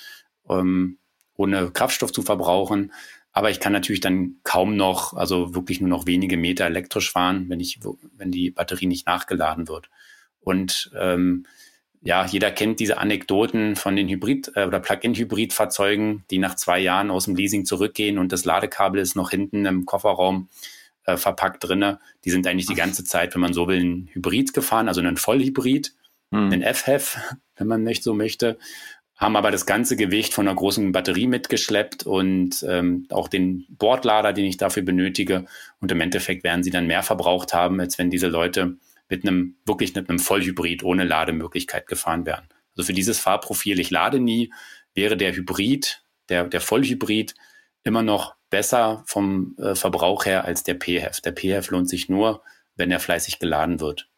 [0.49, 0.99] ähm,
[1.37, 2.93] ohne Kraftstoff zu verbrauchen.
[3.33, 7.47] Aber ich kann natürlich dann kaum noch, also wirklich nur noch wenige Meter elektrisch fahren,
[7.49, 7.81] wenn ich,
[8.17, 9.91] wenn die Batterie nicht nachgeladen wird.
[10.39, 11.47] Und ähm,
[12.05, 17.11] ja, jeder kennt diese Anekdoten von den Hybrid- äh, oder Plug-in-Hybrid-Fahrzeugen, die nach zwei Jahren
[17.11, 20.49] aus dem Leasing zurückgehen und das Ladekabel ist noch hinten im Kofferraum
[21.07, 21.99] äh, verpackt drinne.
[22.25, 25.17] Die sind eigentlich die ganze Zeit, wenn man so will, ein Hybrid gefahren, also einen
[25.17, 25.95] Vollhybrid,
[26.31, 26.53] hm.
[26.53, 27.17] einen FHEV,
[27.57, 28.59] wenn man nicht so möchte
[29.17, 34.33] haben aber das ganze Gewicht von einer großen Batterie mitgeschleppt und ähm, auch den Bordlader,
[34.33, 35.45] den ich dafür benötige.
[35.81, 38.77] Und im Endeffekt werden sie dann mehr verbraucht haben, als wenn diese Leute
[39.09, 42.49] mit einem wirklich mit einem Vollhybrid ohne Lademöglichkeit gefahren wären.
[42.77, 44.53] Also für dieses Fahrprofil, ich lade nie,
[44.95, 47.35] wäre der Hybrid, der, der Vollhybrid
[47.85, 51.21] immer noch besser vom äh, Verbrauch her als der PHEV.
[51.21, 52.43] Der PHEV lohnt sich nur,
[52.77, 54.09] wenn er fleißig geladen wird.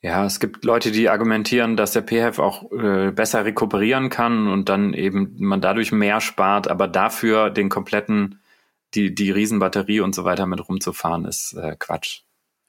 [0.00, 4.68] Ja, es gibt Leute, die argumentieren, dass der PHEV auch äh, besser rekuperieren kann und
[4.68, 8.40] dann eben man dadurch mehr spart, aber dafür den kompletten,
[8.94, 12.20] die, die Riesenbatterie und so weiter mit rumzufahren, ist äh, Quatsch.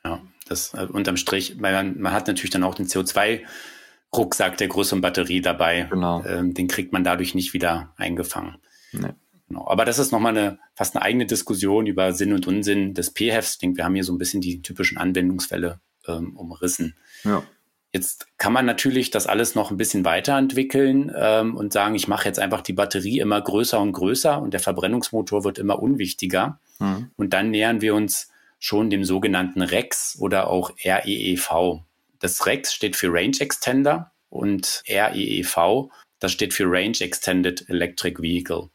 [0.04, 4.68] Ja, das äh, unterm Strich, weil man, man hat natürlich dann auch den CO2-Rucksack der
[4.68, 5.88] größeren Batterie dabei.
[5.90, 6.24] Genau.
[6.26, 8.58] Ähm, den kriegt man dadurch nicht wieder eingefangen.
[8.92, 9.14] Nee.
[9.50, 9.68] Genau.
[9.68, 13.54] Aber das ist nochmal eine, fast eine eigene Diskussion über Sinn und Unsinn des PHEVs.
[13.54, 16.96] Ich denke, wir haben hier so ein bisschen die typischen Anwendungsfälle ähm, umrissen.
[17.24, 17.44] Ja.
[17.92, 22.28] Jetzt kann man natürlich das alles noch ein bisschen weiterentwickeln ähm, und sagen, ich mache
[22.28, 26.60] jetzt einfach die Batterie immer größer und größer und der Verbrennungsmotor wird immer unwichtiger.
[26.78, 27.10] Mhm.
[27.18, 28.30] Und dann nähern wir uns
[28.60, 31.82] schon dem sogenannten REX oder auch REEV.
[32.20, 38.70] Das REX steht für Range Extender und REEV, das steht für Range Extended Electric Vehicle.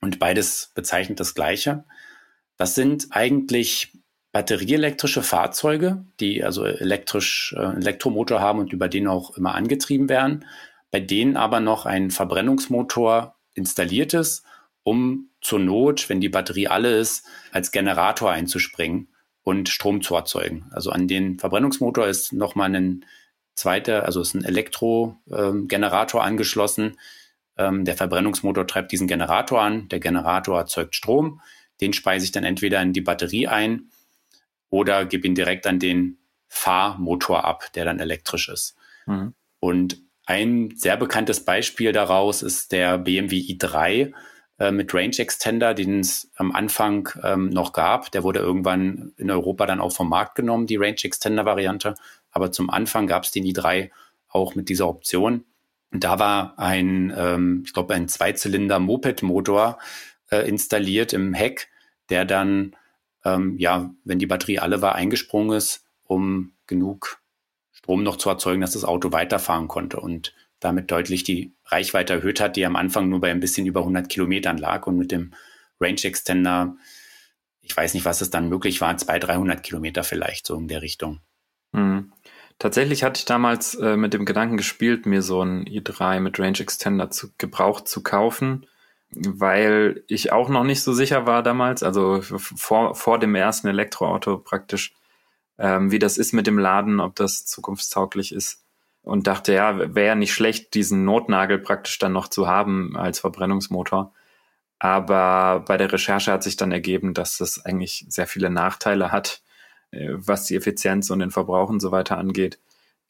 [0.00, 1.84] Und beides bezeichnet das Gleiche.
[2.56, 3.92] Das sind eigentlich
[4.32, 10.46] batterieelektrische Fahrzeuge, die also elektrisch äh, Elektromotor haben und über den auch immer angetrieben werden,
[10.90, 14.44] bei denen aber noch ein Verbrennungsmotor installiert ist,
[14.82, 19.08] um zur Not, wenn die Batterie alle ist, als Generator einzuspringen
[19.42, 20.66] und Strom zu erzeugen.
[20.70, 23.04] Also an den Verbrennungsmotor ist nochmal ein
[23.54, 26.98] zweiter, also ist ein Elektrogenerator ähm, angeschlossen.
[27.56, 31.40] Ähm, der Verbrennungsmotor treibt diesen Generator an, der Generator erzeugt Strom,
[31.80, 33.90] den speise ich dann entweder in die Batterie ein
[34.68, 38.76] oder gebe ihn direkt an den Fahrmotor ab, der dann elektrisch ist.
[39.06, 39.34] Mhm.
[39.58, 44.12] Und ein sehr bekanntes Beispiel daraus ist der BMW i3.
[44.60, 48.12] Äh, mit Range Extender, den es am Anfang ähm, noch gab.
[48.12, 51.94] Der wurde irgendwann in Europa dann auch vom Markt genommen, die Range Extender Variante.
[52.30, 53.90] Aber zum Anfang gab es den i3
[54.28, 55.44] auch mit dieser Option.
[55.90, 59.78] Und da war ein, ähm, ich glaube, ein Zweizylinder Moped-Motor
[60.30, 61.68] äh, installiert im Heck,
[62.10, 62.76] der dann,
[63.24, 67.22] ähm, ja, wenn die Batterie alle war, eingesprungen ist, um genug
[67.72, 72.40] Strom noch zu erzeugen, dass das Auto weiterfahren konnte und damit deutlich die Reichweite erhöht
[72.40, 75.32] hat, die am Anfang nur bei ein bisschen über 100 Kilometern lag und mit dem
[75.80, 76.76] Range Extender,
[77.62, 80.82] ich weiß nicht, was es dann möglich war, 200, 300 Kilometer vielleicht so in der
[80.82, 81.20] Richtung.
[81.72, 82.12] Mhm.
[82.58, 86.58] Tatsächlich hatte ich damals äh, mit dem Gedanken gespielt, mir so ein i3 mit Range
[86.60, 88.66] Extender zu, gebraucht zu kaufen,
[89.12, 94.36] weil ich auch noch nicht so sicher war damals, also vor, vor dem ersten Elektroauto
[94.36, 94.94] praktisch,
[95.58, 98.62] ähm, wie das ist mit dem Laden, ob das zukunftstauglich ist.
[99.02, 104.12] Und dachte, ja, wäre nicht schlecht, diesen Notnagel praktisch dann noch zu haben als Verbrennungsmotor.
[104.78, 109.42] Aber bei der Recherche hat sich dann ergeben, dass das eigentlich sehr viele Nachteile hat
[109.90, 112.58] äh, was die Effizienz und den Verbrauch und so weiter angeht.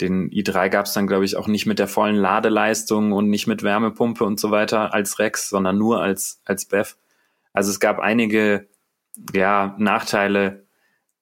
[0.00, 3.46] Den i3 gab es dann, glaube ich, auch nicht mit der vollen Ladeleistung und nicht
[3.46, 6.96] mit Wärmepumpe und so weiter als Rex, sondern nur als, als BEV.
[7.52, 8.68] Also es gab einige
[9.34, 10.64] ja, Nachteile,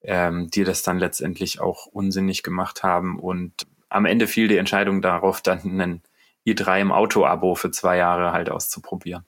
[0.01, 3.19] ähm, die das dann letztendlich auch unsinnig gemacht haben.
[3.19, 6.03] Und am Ende fiel die Entscheidung darauf, dann einen
[6.47, 9.25] i3 im Auto-Abo für zwei Jahre halt auszuprobieren.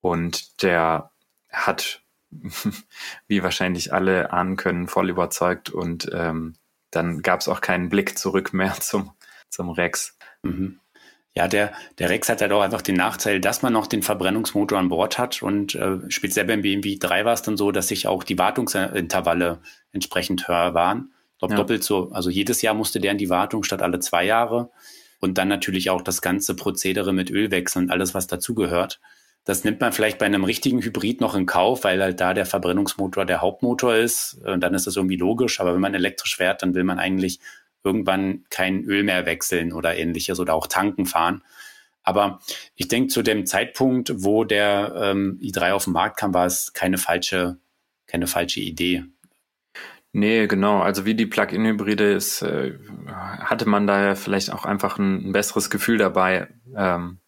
[0.00, 1.10] Und der
[1.50, 2.02] hat
[3.26, 6.54] wie wahrscheinlich alle ahnen können, voll überzeugt und ähm,
[6.90, 9.12] dann gab es auch keinen Blick zurück mehr zum,
[9.48, 10.16] zum Rex.
[10.42, 10.80] Mhm.
[11.34, 14.78] Ja, der, der Rex hat halt auch einfach den Nachteil, dass man noch den Verbrennungsmotor
[14.78, 18.08] an Bord hat und äh, speziell beim BMW 3 war es dann so, dass sich
[18.08, 19.60] auch die Wartungsintervalle
[19.92, 21.12] entsprechend höher waren.
[21.38, 21.58] Glaube, ja.
[21.58, 22.10] doppelt so.
[22.10, 24.70] Also jedes Jahr musste der in die Wartung statt alle zwei Jahre.
[25.20, 29.00] Und dann natürlich auch das ganze Prozedere mit Ölwechsel und alles, was dazugehört.
[29.44, 32.46] Das nimmt man vielleicht bei einem richtigen Hybrid noch in Kauf, weil halt da der
[32.46, 34.38] Verbrennungsmotor der Hauptmotor ist.
[34.44, 35.60] Und dann ist das irgendwie logisch.
[35.60, 37.40] Aber wenn man elektrisch fährt, dann will man eigentlich
[37.82, 41.42] irgendwann kein Öl mehr wechseln oder ähnliches oder auch tanken fahren.
[42.02, 42.40] Aber
[42.74, 46.72] ich denke, zu dem Zeitpunkt, wo der ähm, i3 auf den Markt kam, war es
[46.72, 47.58] keine falsche,
[48.06, 49.04] keine falsche Idee.
[50.18, 50.80] Nee, genau.
[50.80, 52.76] Also wie die Plug-in-Hybride ist, äh,
[53.06, 57.20] hatte man da ja vielleicht auch einfach ein, ein besseres Gefühl dabei, ähm,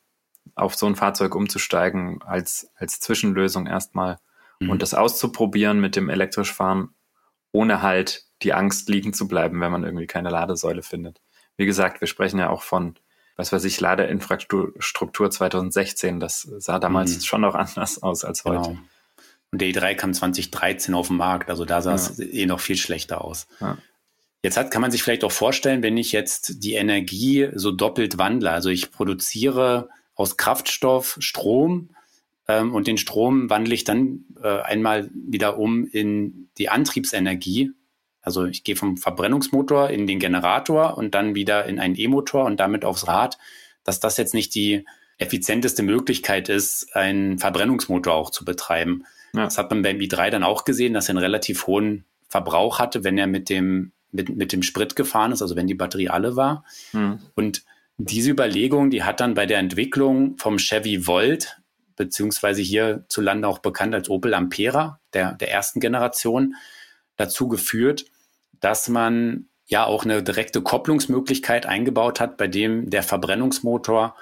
[0.56, 4.18] auf so ein Fahrzeug umzusteigen als, als Zwischenlösung erstmal
[4.58, 4.70] mhm.
[4.70, 6.88] und das auszuprobieren mit dem elektrisch fahren,
[7.52, 11.20] ohne halt die Angst liegen zu bleiben, wenn man irgendwie keine Ladesäule findet.
[11.56, 12.96] Wie gesagt, wir sprechen ja auch von,
[13.36, 16.18] was weiß ich, Ladeinfrastruktur 2016.
[16.18, 17.20] Das sah damals mhm.
[17.20, 18.70] schon noch anders aus als heute.
[18.70, 18.80] Genau.
[19.52, 22.24] Und der i3 kam 2013 auf den Markt, also da sah es ja.
[22.24, 23.48] eh noch viel schlechter aus.
[23.60, 23.78] Ja.
[24.42, 28.16] Jetzt hat, kann man sich vielleicht auch vorstellen, wenn ich jetzt die Energie so doppelt
[28.16, 31.90] wandle, also ich produziere aus Kraftstoff Strom
[32.48, 37.72] ähm, und den Strom wandle ich dann äh, einmal wieder um in die Antriebsenergie.
[38.22, 42.60] Also ich gehe vom Verbrennungsmotor in den Generator und dann wieder in einen E-Motor und
[42.60, 43.38] damit aufs Rad,
[43.84, 44.86] dass das jetzt nicht die
[45.18, 49.04] effizienteste Möglichkeit ist, einen Verbrennungsmotor auch zu betreiben.
[49.32, 49.44] Ja.
[49.44, 53.04] Das hat man beim i3 dann auch gesehen, dass er einen relativ hohen Verbrauch hatte,
[53.04, 56.36] wenn er mit dem, mit, mit dem Sprit gefahren ist, also wenn die Batterie alle
[56.36, 56.64] war.
[56.92, 57.20] Mhm.
[57.34, 57.64] Und
[57.98, 61.58] diese Überlegung, die hat dann bei der Entwicklung vom Chevy Volt,
[61.96, 66.54] beziehungsweise hierzulande auch bekannt als Opel Ampera, der, der ersten Generation,
[67.16, 68.06] dazu geführt,
[68.60, 74.16] dass man ja auch eine direkte Kopplungsmöglichkeit eingebaut hat, bei dem der Verbrennungsmotor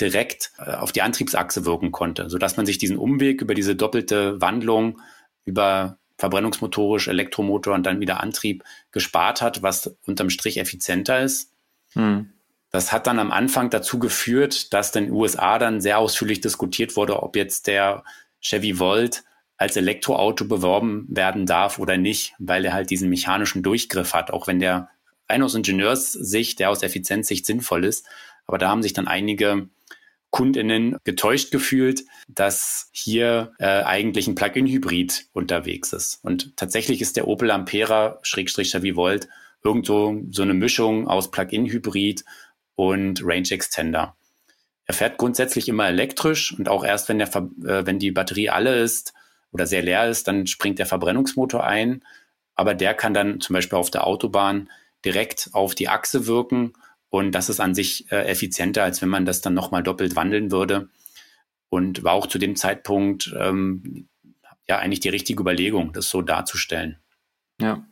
[0.00, 4.40] direkt äh, auf die Antriebsachse wirken konnte, sodass man sich diesen Umweg über diese doppelte
[4.40, 5.00] Wandlung
[5.44, 11.52] über verbrennungsmotorisch, Elektromotor und dann wieder Antrieb gespart hat, was unterm Strich effizienter ist.
[11.94, 12.32] Hm.
[12.70, 16.96] Das hat dann am Anfang dazu geführt, dass in den USA dann sehr ausführlich diskutiert
[16.96, 18.04] wurde, ob jetzt der
[18.40, 19.24] Chevy Volt
[19.56, 24.46] als Elektroauto beworben werden darf oder nicht, weil er halt diesen mechanischen Durchgriff hat, auch
[24.46, 24.88] wenn der
[25.28, 28.06] rein aus Ingenieurssicht, der aus Effizienzsicht sinnvoll ist.
[28.46, 29.68] Aber da haben sich dann einige
[30.32, 36.20] Kundinnen getäuscht gefühlt, dass hier äh, eigentlich ein Plug-in-Hybrid unterwegs ist.
[36.22, 39.28] Und tatsächlich ist der Opel Ampera Schrägstrich Chevy Volt
[39.62, 42.24] irgendwo so eine Mischung aus Plug-in-Hybrid
[42.76, 44.16] und Range Extender.
[44.86, 48.74] Er fährt grundsätzlich immer elektrisch und auch erst, wenn, der, äh, wenn die Batterie alle
[48.76, 49.12] ist
[49.52, 52.02] oder sehr leer ist, dann springt der Verbrennungsmotor ein.
[52.54, 54.70] Aber der kann dann zum Beispiel auf der Autobahn
[55.04, 56.72] direkt auf die Achse wirken
[57.12, 60.50] und das ist an sich äh, effizienter, als wenn man das dann nochmal doppelt wandeln
[60.50, 60.88] würde.
[61.68, 64.08] Und war auch zu dem Zeitpunkt ähm,
[64.66, 66.96] ja eigentlich die richtige Überlegung, das so darzustellen.
[67.60, 67.84] Ja,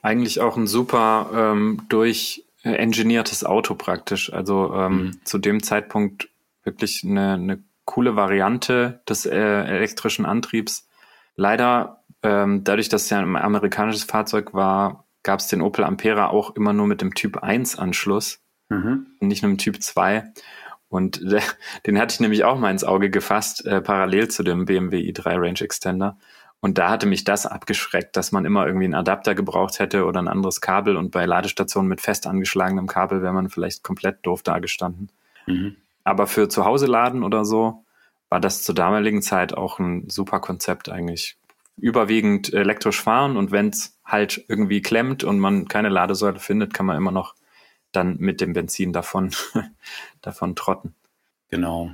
[0.00, 4.32] eigentlich auch ein super ähm, durch engineertes Auto praktisch.
[4.32, 5.20] Also ähm, mhm.
[5.24, 6.30] zu dem Zeitpunkt
[6.64, 10.88] wirklich eine, eine coole Variante des äh, elektrischen Antriebs.
[11.34, 16.28] Leider, ähm, dadurch, dass es ja ein amerikanisches Fahrzeug war, gab es den Opel Ampera
[16.28, 19.06] auch immer nur mit dem Typ 1 Anschluss, mhm.
[19.20, 20.24] nicht nur mit Typ 2.
[20.88, 21.42] Und der,
[21.86, 25.40] den hatte ich nämlich auch mal ins Auge gefasst, äh, parallel zu dem BMW i3
[25.40, 26.16] Range Extender.
[26.60, 30.20] Und da hatte mich das abgeschreckt, dass man immer irgendwie einen Adapter gebraucht hätte oder
[30.20, 30.96] ein anderes Kabel.
[30.96, 35.10] Und bei Ladestationen mit fest angeschlagenem Kabel wäre man vielleicht komplett doof dagestanden.
[35.46, 35.76] Mhm.
[36.02, 37.84] Aber für zu Hause laden oder so
[38.28, 41.36] war das zur damaligen Zeit auch ein super Konzept eigentlich.
[41.76, 46.86] Überwiegend elektrisch fahren und wenn es halt irgendwie klemmt und man keine Ladesäule findet, kann
[46.86, 47.34] man immer noch
[47.96, 49.30] dann mit dem Benzin davon,
[50.22, 50.94] davon trotten.
[51.48, 51.90] Genau.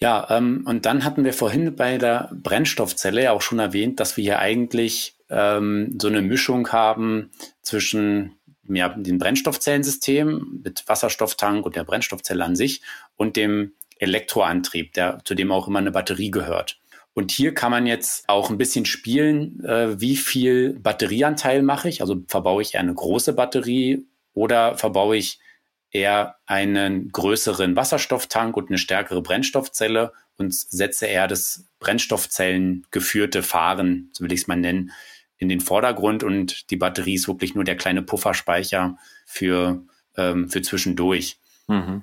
[0.00, 4.16] Ja, ähm, und dann hatten wir vorhin bei der Brennstoffzelle ja auch schon erwähnt, dass
[4.16, 7.30] wir hier eigentlich ähm, so eine Mischung haben
[7.62, 8.36] zwischen
[8.68, 12.82] ja, dem Brennstoffzellensystem mit Wasserstofftank und der Brennstoffzelle an sich
[13.16, 16.78] und dem Elektroantrieb, der, zu dem auch immer eine Batterie gehört.
[17.14, 22.00] Und hier kann man jetzt auch ein bisschen spielen, äh, wie viel Batterieanteil mache ich.
[22.00, 25.38] Also verbaue ich eine große Batterie oder verbaue ich
[25.94, 34.10] eher einen größeren Wasserstofftank und eine stärkere Brennstoffzelle und setze eher das Brennstoffzellen geführte Fahren,
[34.12, 34.90] so will ich es mal nennen,
[35.38, 39.84] in den Vordergrund und die Batterie ist wirklich nur der kleine Pufferspeicher für,
[40.16, 41.38] ähm, für zwischendurch.
[41.68, 42.02] Mhm.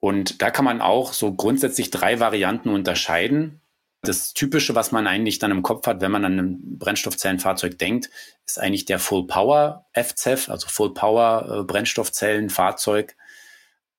[0.00, 3.60] Und da kann man auch so grundsätzlich drei Varianten unterscheiden.
[4.02, 8.08] Das Typische, was man eigentlich dann im Kopf hat, wenn man an ein Brennstoffzellenfahrzeug denkt,
[8.46, 13.16] ist eigentlich der Full Power FCEF, also Full Power äh, Brennstoffzellenfahrzeug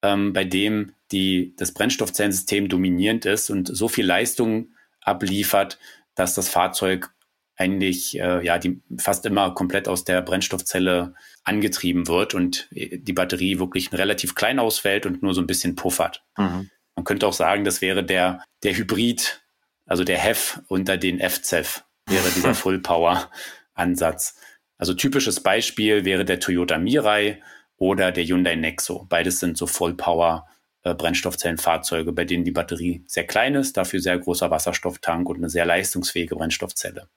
[0.01, 5.79] ähm, bei dem die, das Brennstoffzellensystem dominierend ist und so viel Leistung abliefert,
[6.15, 7.11] dass das Fahrzeug
[7.55, 13.57] eigentlich äh, ja die fast immer komplett aus der Brennstoffzelle angetrieben wird und die Batterie
[13.57, 16.23] wirklich relativ klein ausfällt und nur so ein bisschen puffert.
[16.37, 16.69] Mhm.
[16.95, 19.41] Man könnte auch sagen, das wäre der der Hybrid,
[19.85, 23.31] also der HEF unter den FCEF wäre dieser Full Power
[23.73, 24.39] Ansatz.
[24.77, 27.41] Also typisches Beispiel wäre der Toyota Mirai,
[27.77, 29.05] oder der Hyundai Nexo.
[29.09, 30.47] Beides sind so Vollpower
[30.83, 35.49] äh, Brennstoffzellenfahrzeuge, bei denen die Batterie sehr klein ist, dafür sehr großer Wasserstofftank und eine
[35.49, 37.07] sehr leistungsfähige Brennstoffzelle.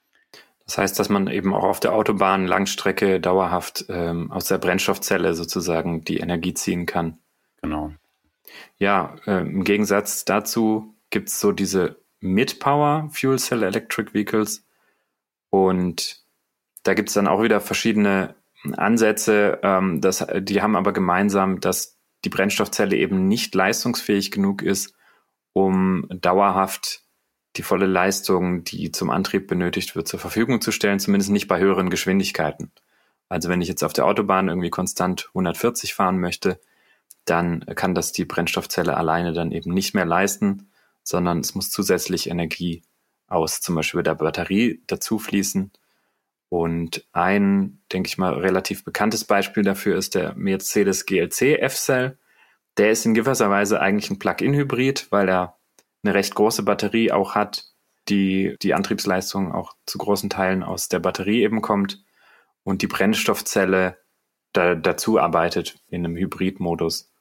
[0.66, 5.34] Das heißt, dass man eben auch auf der Autobahn Langstrecke dauerhaft ähm, aus der Brennstoffzelle
[5.34, 7.18] sozusagen die Energie ziehen kann.
[7.60, 7.92] Genau.
[8.78, 14.64] Ja, äh, im Gegensatz dazu gibt es so diese Mid-Power Fuel Cell Electric Vehicles
[15.50, 16.22] und
[16.82, 18.34] da gibt es dann auch wieder verschiedene
[18.76, 24.94] Ansätze, ähm, das, die haben aber gemeinsam, dass die Brennstoffzelle eben nicht leistungsfähig genug ist,
[25.52, 27.02] um dauerhaft
[27.56, 31.58] die volle Leistung, die zum Antrieb benötigt wird, zur Verfügung zu stellen, zumindest nicht bei
[31.58, 32.72] höheren Geschwindigkeiten.
[33.28, 36.60] Also wenn ich jetzt auf der Autobahn irgendwie konstant 140 fahren möchte,
[37.24, 40.70] dann kann das die Brennstoffzelle alleine dann eben nicht mehr leisten,
[41.02, 42.82] sondern es muss zusätzlich Energie
[43.26, 45.72] aus zum Beispiel der Batterie dazu fließen.
[46.50, 52.18] Und ein, denke ich mal, relativ bekanntes Beispiel dafür ist der Mercedes GLC F-Cell.
[52.76, 55.56] Der ist in gewisser Weise eigentlich ein Plug-in-Hybrid, weil er
[56.02, 57.66] eine recht große Batterie auch hat,
[58.08, 62.02] die die Antriebsleistung auch zu großen Teilen aus der Batterie eben kommt
[62.64, 63.98] und die Brennstoffzelle
[64.52, 67.12] da, dazu arbeitet in einem Hybridmodus.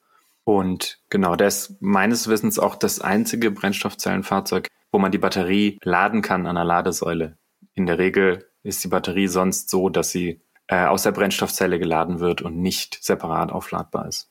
[0.42, 6.20] Und genau, das ist meines Wissens auch das einzige Brennstoffzellenfahrzeug, wo man die Batterie laden
[6.20, 7.38] kann an der Ladesäule.
[7.74, 12.20] In der Regel ist die Batterie sonst so, dass sie äh, aus der Brennstoffzelle geladen
[12.20, 14.30] wird und nicht separat aufladbar ist.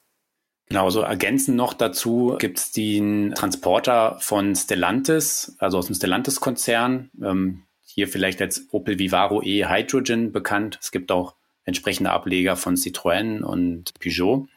[0.68, 7.10] Genau, so ergänzend noch dazu gibt es den Transporter von Stellantis, also aus dem Stellantis-Konzern.
[7.22, 10.78] Ähm, hier vielleicht als Opel Vivaro E Hydrogen bekannt.
[10.80, 14.48] Es gibt auch entsprechende Ableger von Citroën und Peugeot.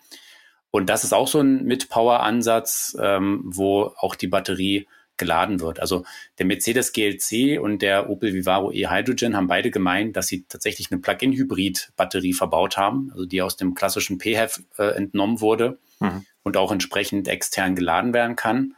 [0.71, 5.81] Und das ist auch so ein Mit-Power-Ansatz, ähm, wo auch die Batterie geladen wird.
[5.81, 6.05] Also
[6.39, 11.01] der Mercedes GLC und der Opel Vivaro e-Hydrogen haben beide gemeint, dass sie tatsächlich eine
[11.01, 16.25] Plug-in-Hybrid-Batterie verbaut haben, also die aus dem klassischen PHEV äh, entnommen wurde mhm.
[16.43, 18.75] und auch entsprechend extern geladen werden kann.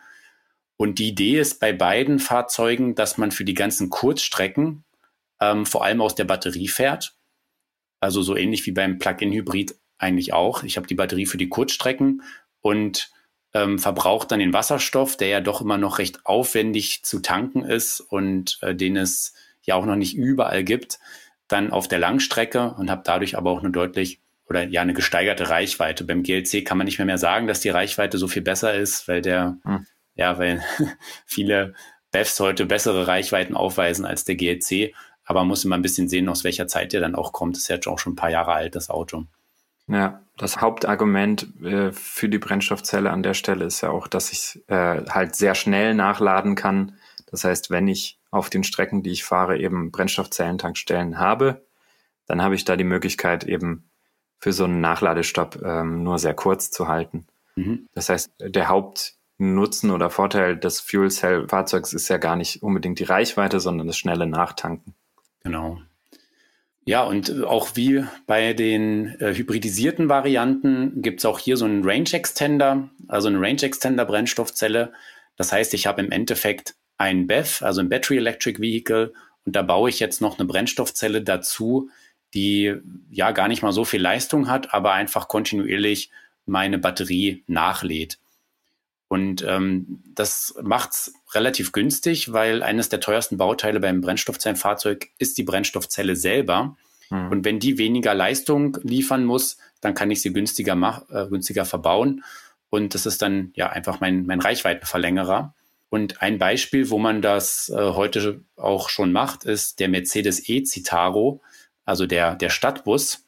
[0.76, 4.84] Und die Idee ist bei beiden Fahrzeugen, dass man für die ganzen Kurzstrecken
[5.40, 7.16] ähm, vor allem aus der Batterie fährt.
[8.00, 10.62] Also so ähnlich wie beim Plug-in-Hybrid eigentlich auch.
[10.64, 12.22] Ich habe die Batterie für die Kurzstrecken
[12.60, 13.10] und
[13.54, 18.00] ähm, verbraucht dann den Wasserstoff, der ja doch immer noch recht aufwendig zu tanken ist
[18.00, 19.32] und äh, den es
[19.62, 20.98] ja auch noch nicht überall gibt,
[21.48, 25.48] dann auf der Langstrecke und habe dadurch aber auch eine deutlich oder ja eine gesteigerte
[25.48, 26.04] Reichweite.
[26.04, 29.08] Beim GLC kann man nicht mehr, mehr sagen, dass die Reichweite so viel besser ist,
[29.08, 29.86] weil der hm.
[30.16, 30.62] ja, weil
[31.24, 31.74] viele
[32.10, 34.94] BEFs heute bessere Reichweiten aufweisen als der GLC,
[35.24, 37.56] aber man muss immer ein bisschen sehen, aus welcher Zeit der dann auch kommt.
[37.56, 39.24] Das ist ja auch schon ein paar Jahre alt, das Auto.
[39.86, 44.62] Ja, Das Hauptargument äh, für die Brennstoffzelle an der Stelle ist ja auch, dass ich
[44.68, 46.96] äh, halt sehr schnell nachladen kann.
[47.30, 51.64] Das heißt, wenn ich auf den Strecken, die ich fahre, eben Brennstoffzellentankstellen habe,
[52.26, 53.88] dann habe ich da die Möglichkeit eben
[54.38, 57.26] für so einen Nachladestopp ähm, nur sehr kurz zu halten.
[57.54, 57.88] Mhm.
[57.94, 62.98] Das heißt, der Hauptnutzen oder Vorteil des Fuel Cell Fahrzeugs ist ja gar nicht unbedingt
[62.98, 64.94] die Reichweite, sondern das schnelle Nachtanken.
[65.44, 65.80] Genau.
[66.86, 71.82] Ja, und auch wie bei den äh, hybridisierten Varianten gibt es auch hier so einen
[71.82, 74.92] Range Extender, also eine Range Extender Brennstoffzelle.
[75.36, 79.14] Das heißt, ich habe im Endeffekt ein BEV, also ein Battery Electric Vehicle,
[79.46, 81.90] und da baue ich jetzt noch eine Brennstoffzelle dazu,
[82.34, 82.74] die
[83.10, 86.10] ja gar nicht mal so viel Leistung hat, aber einfach kontinuierlich
[86.46, 88.18] meine Batterie nachlädt.
[89.14, 95.44] Und ähm, das macht's relativ günstig, weil eines der teuersten Bauteile beim Brennstoffzellenfahrzeug ist die
[95.44, 96.76] Brennstoffzelle selber.
[97.10, 97.30] Mhm.
[97.30, 101.64] Und wenn die weniger Leistung liefern muss, dann kann ich sie günstiger, mach, äh, günstiger
[101.64, 102.24] verbauen.
[102.70, 105.54] Und das ist dann ja einfach mein, mein Reichweitenverlängerer.
[105.90, 111.40] Und ein Beispiel, wo man das äh, heute auch schon macht, ist der Mercedes E-Citaro
[111.84, 113.24] also der, der Stadtbus,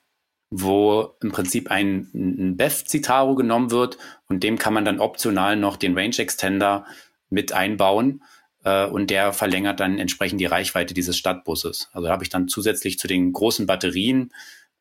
[0.50, 5.76] wo im Prinzip ein, ein BEF-Citaro genommen wird und dem kann man dann optional noch
[5.76, 6.86] den Range Extender
[7.30, 8.22] mit einbauen
[8.64, 11.88] äh, und der verlängert dann entsprechend die Reichweite dieses Stadtbusses.
[11.92, 14.32] Also da habe ich dann zusätzlich zu den großen Batterien,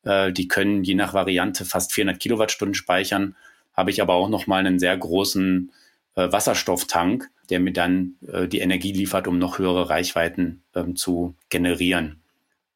[0.04, 3.36] äh, die können je nach Variante fast 400 Kilowattstunden speichern,
[3.74, 5.72] habe ich aber auch noch mal einen sehr großen
[6.14, 11.34] äh, Wasserstofftank, der mir dann äh, die Energie liefert, um noch höhere Reichweiten ähm, zu
[11.48, 12.20] generieren.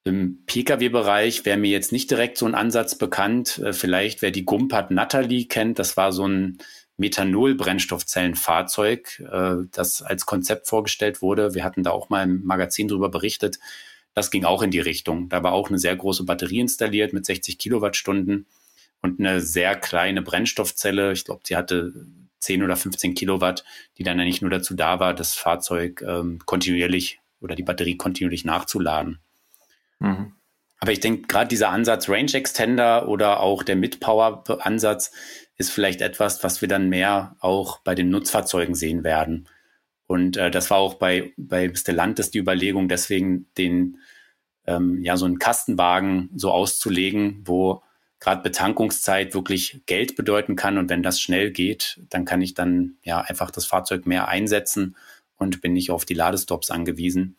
[0.04, 3.58] Im Pkw-Bereich wäre mir jetzt nicht direkt so ein Ansatz bekannt.
[3.58, 6.58] Äh, vielleicht wer die Gumpert Natalie kennt, das war so ein
[6.96, 11.54] Methanol-Brennstoffzellenfahrzeug, äh, das als Konzept vorgestellt wurde.
[11.54, 13.58] Wir hatten da auch mal im Magazin drüber berichtet.
[14.14, 15.28] Das ging auch in die Richtung.
[15.28, 18.46] Da war auch eine sehr große Batterie installiert mit 60 Kilowattstunden
[19.02, 21.12] und eine sehr kleine Brennstoffzelle.
[21.12, 22.06] Ich glaube, sie hatte
[22.40, 23.64] 10 oder 15 Kilowatt,
[23.98, 27.96] die dann ja nicht nur dazu da war, das Fahrzeug ähm, kontinuierlich oder die Batterie
[27.96, 29.20] kontinuierlich nachzuladen.
[30.00, 30.32] Mhm.
[30.80, 35.12] Aber ich denke, gerade dieser Ansatz Range Extender oder auch der Mid-Power-Ansatz
[35.56, 39.46] ist vielleicht etwas, was wir dann mehr auch bei den Nutzfahrzeugen sehen werden.
[40.06, 43.98] Und äh, das war auch bei, bei Stellantis die Überlegung, deswegen den,
[44.66, 47.82] ähm, ja, so einen Kastenwagen so auszulegen, wo
[48.18, 50.78] gerade Betankungszeit wirklich Geld bedeuten kann.
[50.78, 54.96] Und wenn das schnell geht, dann kann ich dann ja einfach das Fahrzeug mehr einsetzen
[55.36, 57.36] und bin nicht auf die Ladestops angewiesen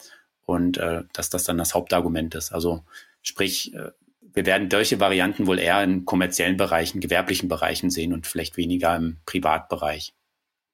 [0.51, 2.51] und äh, dass das dann das Hauptargument ist.
[2.51, 2.83] Also
[3.21, 3.91] sprich, äh,
[4.33, 8.95] wir werden solche Varianten wohl eher in kommerziellen Bereichen, gewerblichen Bereichen sehen und vielleicht weniger
[8.95, 10.13] im Privatbereich.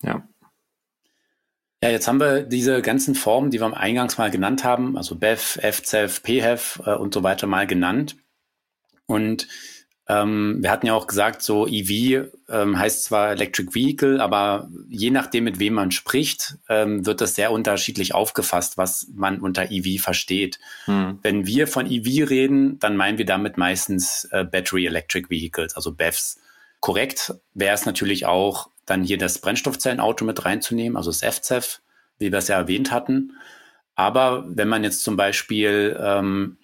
[0.04, 0.28] Ja.
[1.84, 5.16] Ja, jetzt haben wir diese ganzen Formen, die wir am Eingangs mal genannt haben, also
[5.16, 8.16] BEF, FCEF, PHEF äh, und so weiter mal genannt.
[9.06, 9.48] Und
[10.10, 15.12] ähm, wir hatten ja auch gesagt, so EV ähm, heißt zwar Electric Vehicle, aber je
[15.12, 20.02] nachdem, mit wem man spricht, ähm, wird das sehr unterschiedlich aufgefasst, was man unter EV
[20.02, 20.60] versteht.
[20.86, 21.20] Hm.
[21.24, 25.92] Wenn wir von EV reden, dann meinen wir damit meistens äh, Battery Electric Vehicles, also
[25.92, 26.40] BEVs.
[26.80, 31.82] Korrekt wäre es natürlich auch, dann hier das Brennstoffzellenauto mit reinzunehmen, also das FCEF,
[32.18, 33.34] wie wir es ja erwähnt hatten.
[33.96, 36.58] Aber wenn man jetzt zum Beispiel ähm,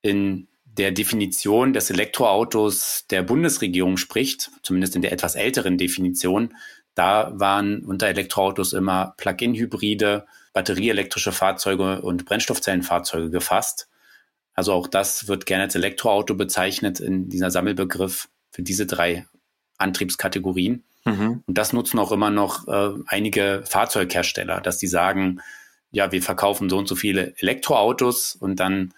[0.00, 0.48] in
[0.78, 6.54] der Definition des Elektroautos der Bundesregierung spricht, zumindest in der etwas älteren Definition,
[6.94, 13.88] da waren unter Elektroautos immer Plug-in-Hybride, batterieelektrische Fahrzeuge und Brennstoffzellenfahrzeuge gefasst.
[14.54, 19.26] Also auch das wird gerne als Elektroauto bezeichnet in dieser Sammelbegriff für diese drei
[19.78, 20.84] Antriebskategorien.
[21.04, 21.42] Mhm.
[21.46, 25.40] Und das nutzen auch immer noch äh, einige Fahrzeughersteller, dass die sagen,
[25.90, 28.92] ja, wir verkaufen so und so viele Elektroautos und dann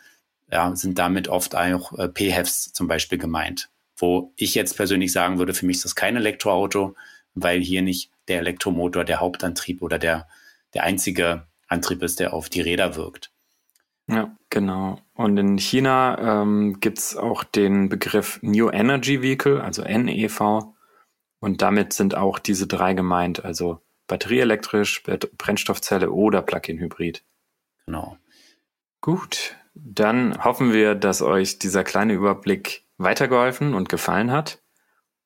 [0.55, 3.70] ja, sind damit oft auch äh, PHEVs zum Beispiel gemeint.
[3.96, 6.94] Wo ich jetzt persönlich sagen würde, für mich ist das kein Elektroauto,
[7.34, 10.28] weil hier nicht der Elektromotor der Hauptantrieb oder der,
[10.72, 13.32] der einzige Antrieb ist, der auf die Räder wirkt.
[14.07, 15.00] Ja, genau.
[15.14, 20.72] Und in China ähm, gibt es auch den Begriff New Energy Vehicle, also NEV.
[21.40, 27.24] Und damit sind auch diese drei gemeint, also batterieelektrisch, Brennstoffzelle oder Plug-in-Hybrid.
[27.86, 28.18] Genau.
[29.00, 34.61] Gut, dann hoffen wir, dass euch dieser kleine Überblick weitergeholfen und gefallen hat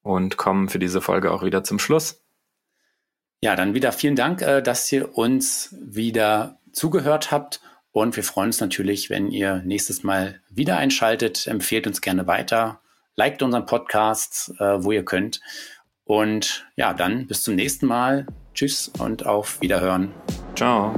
[0.03, 2.23] und kommen für diese Folge auch wieder zum Schluss.
[3.41, 7.61] Ja, dann wieder vielen Dank, äh, dass ihr uns wieder zugehört habt
[7.93, 11.47] und wir freuen uns natürlich, wenn ihr nächstes Mal wieder einschaltet.
[11.47, 12.81] Empfehlt uns gerne weiter,
[13.17, 15.41] liked unseren Podcast, äh, wo ihr könnt.
[16.05, 18.27] Und ja, dann bis zum nächsten Mal.
[18.55, 20.13] Tschüss und auf Wiederhören.
[20.57, 20.95] Ciao.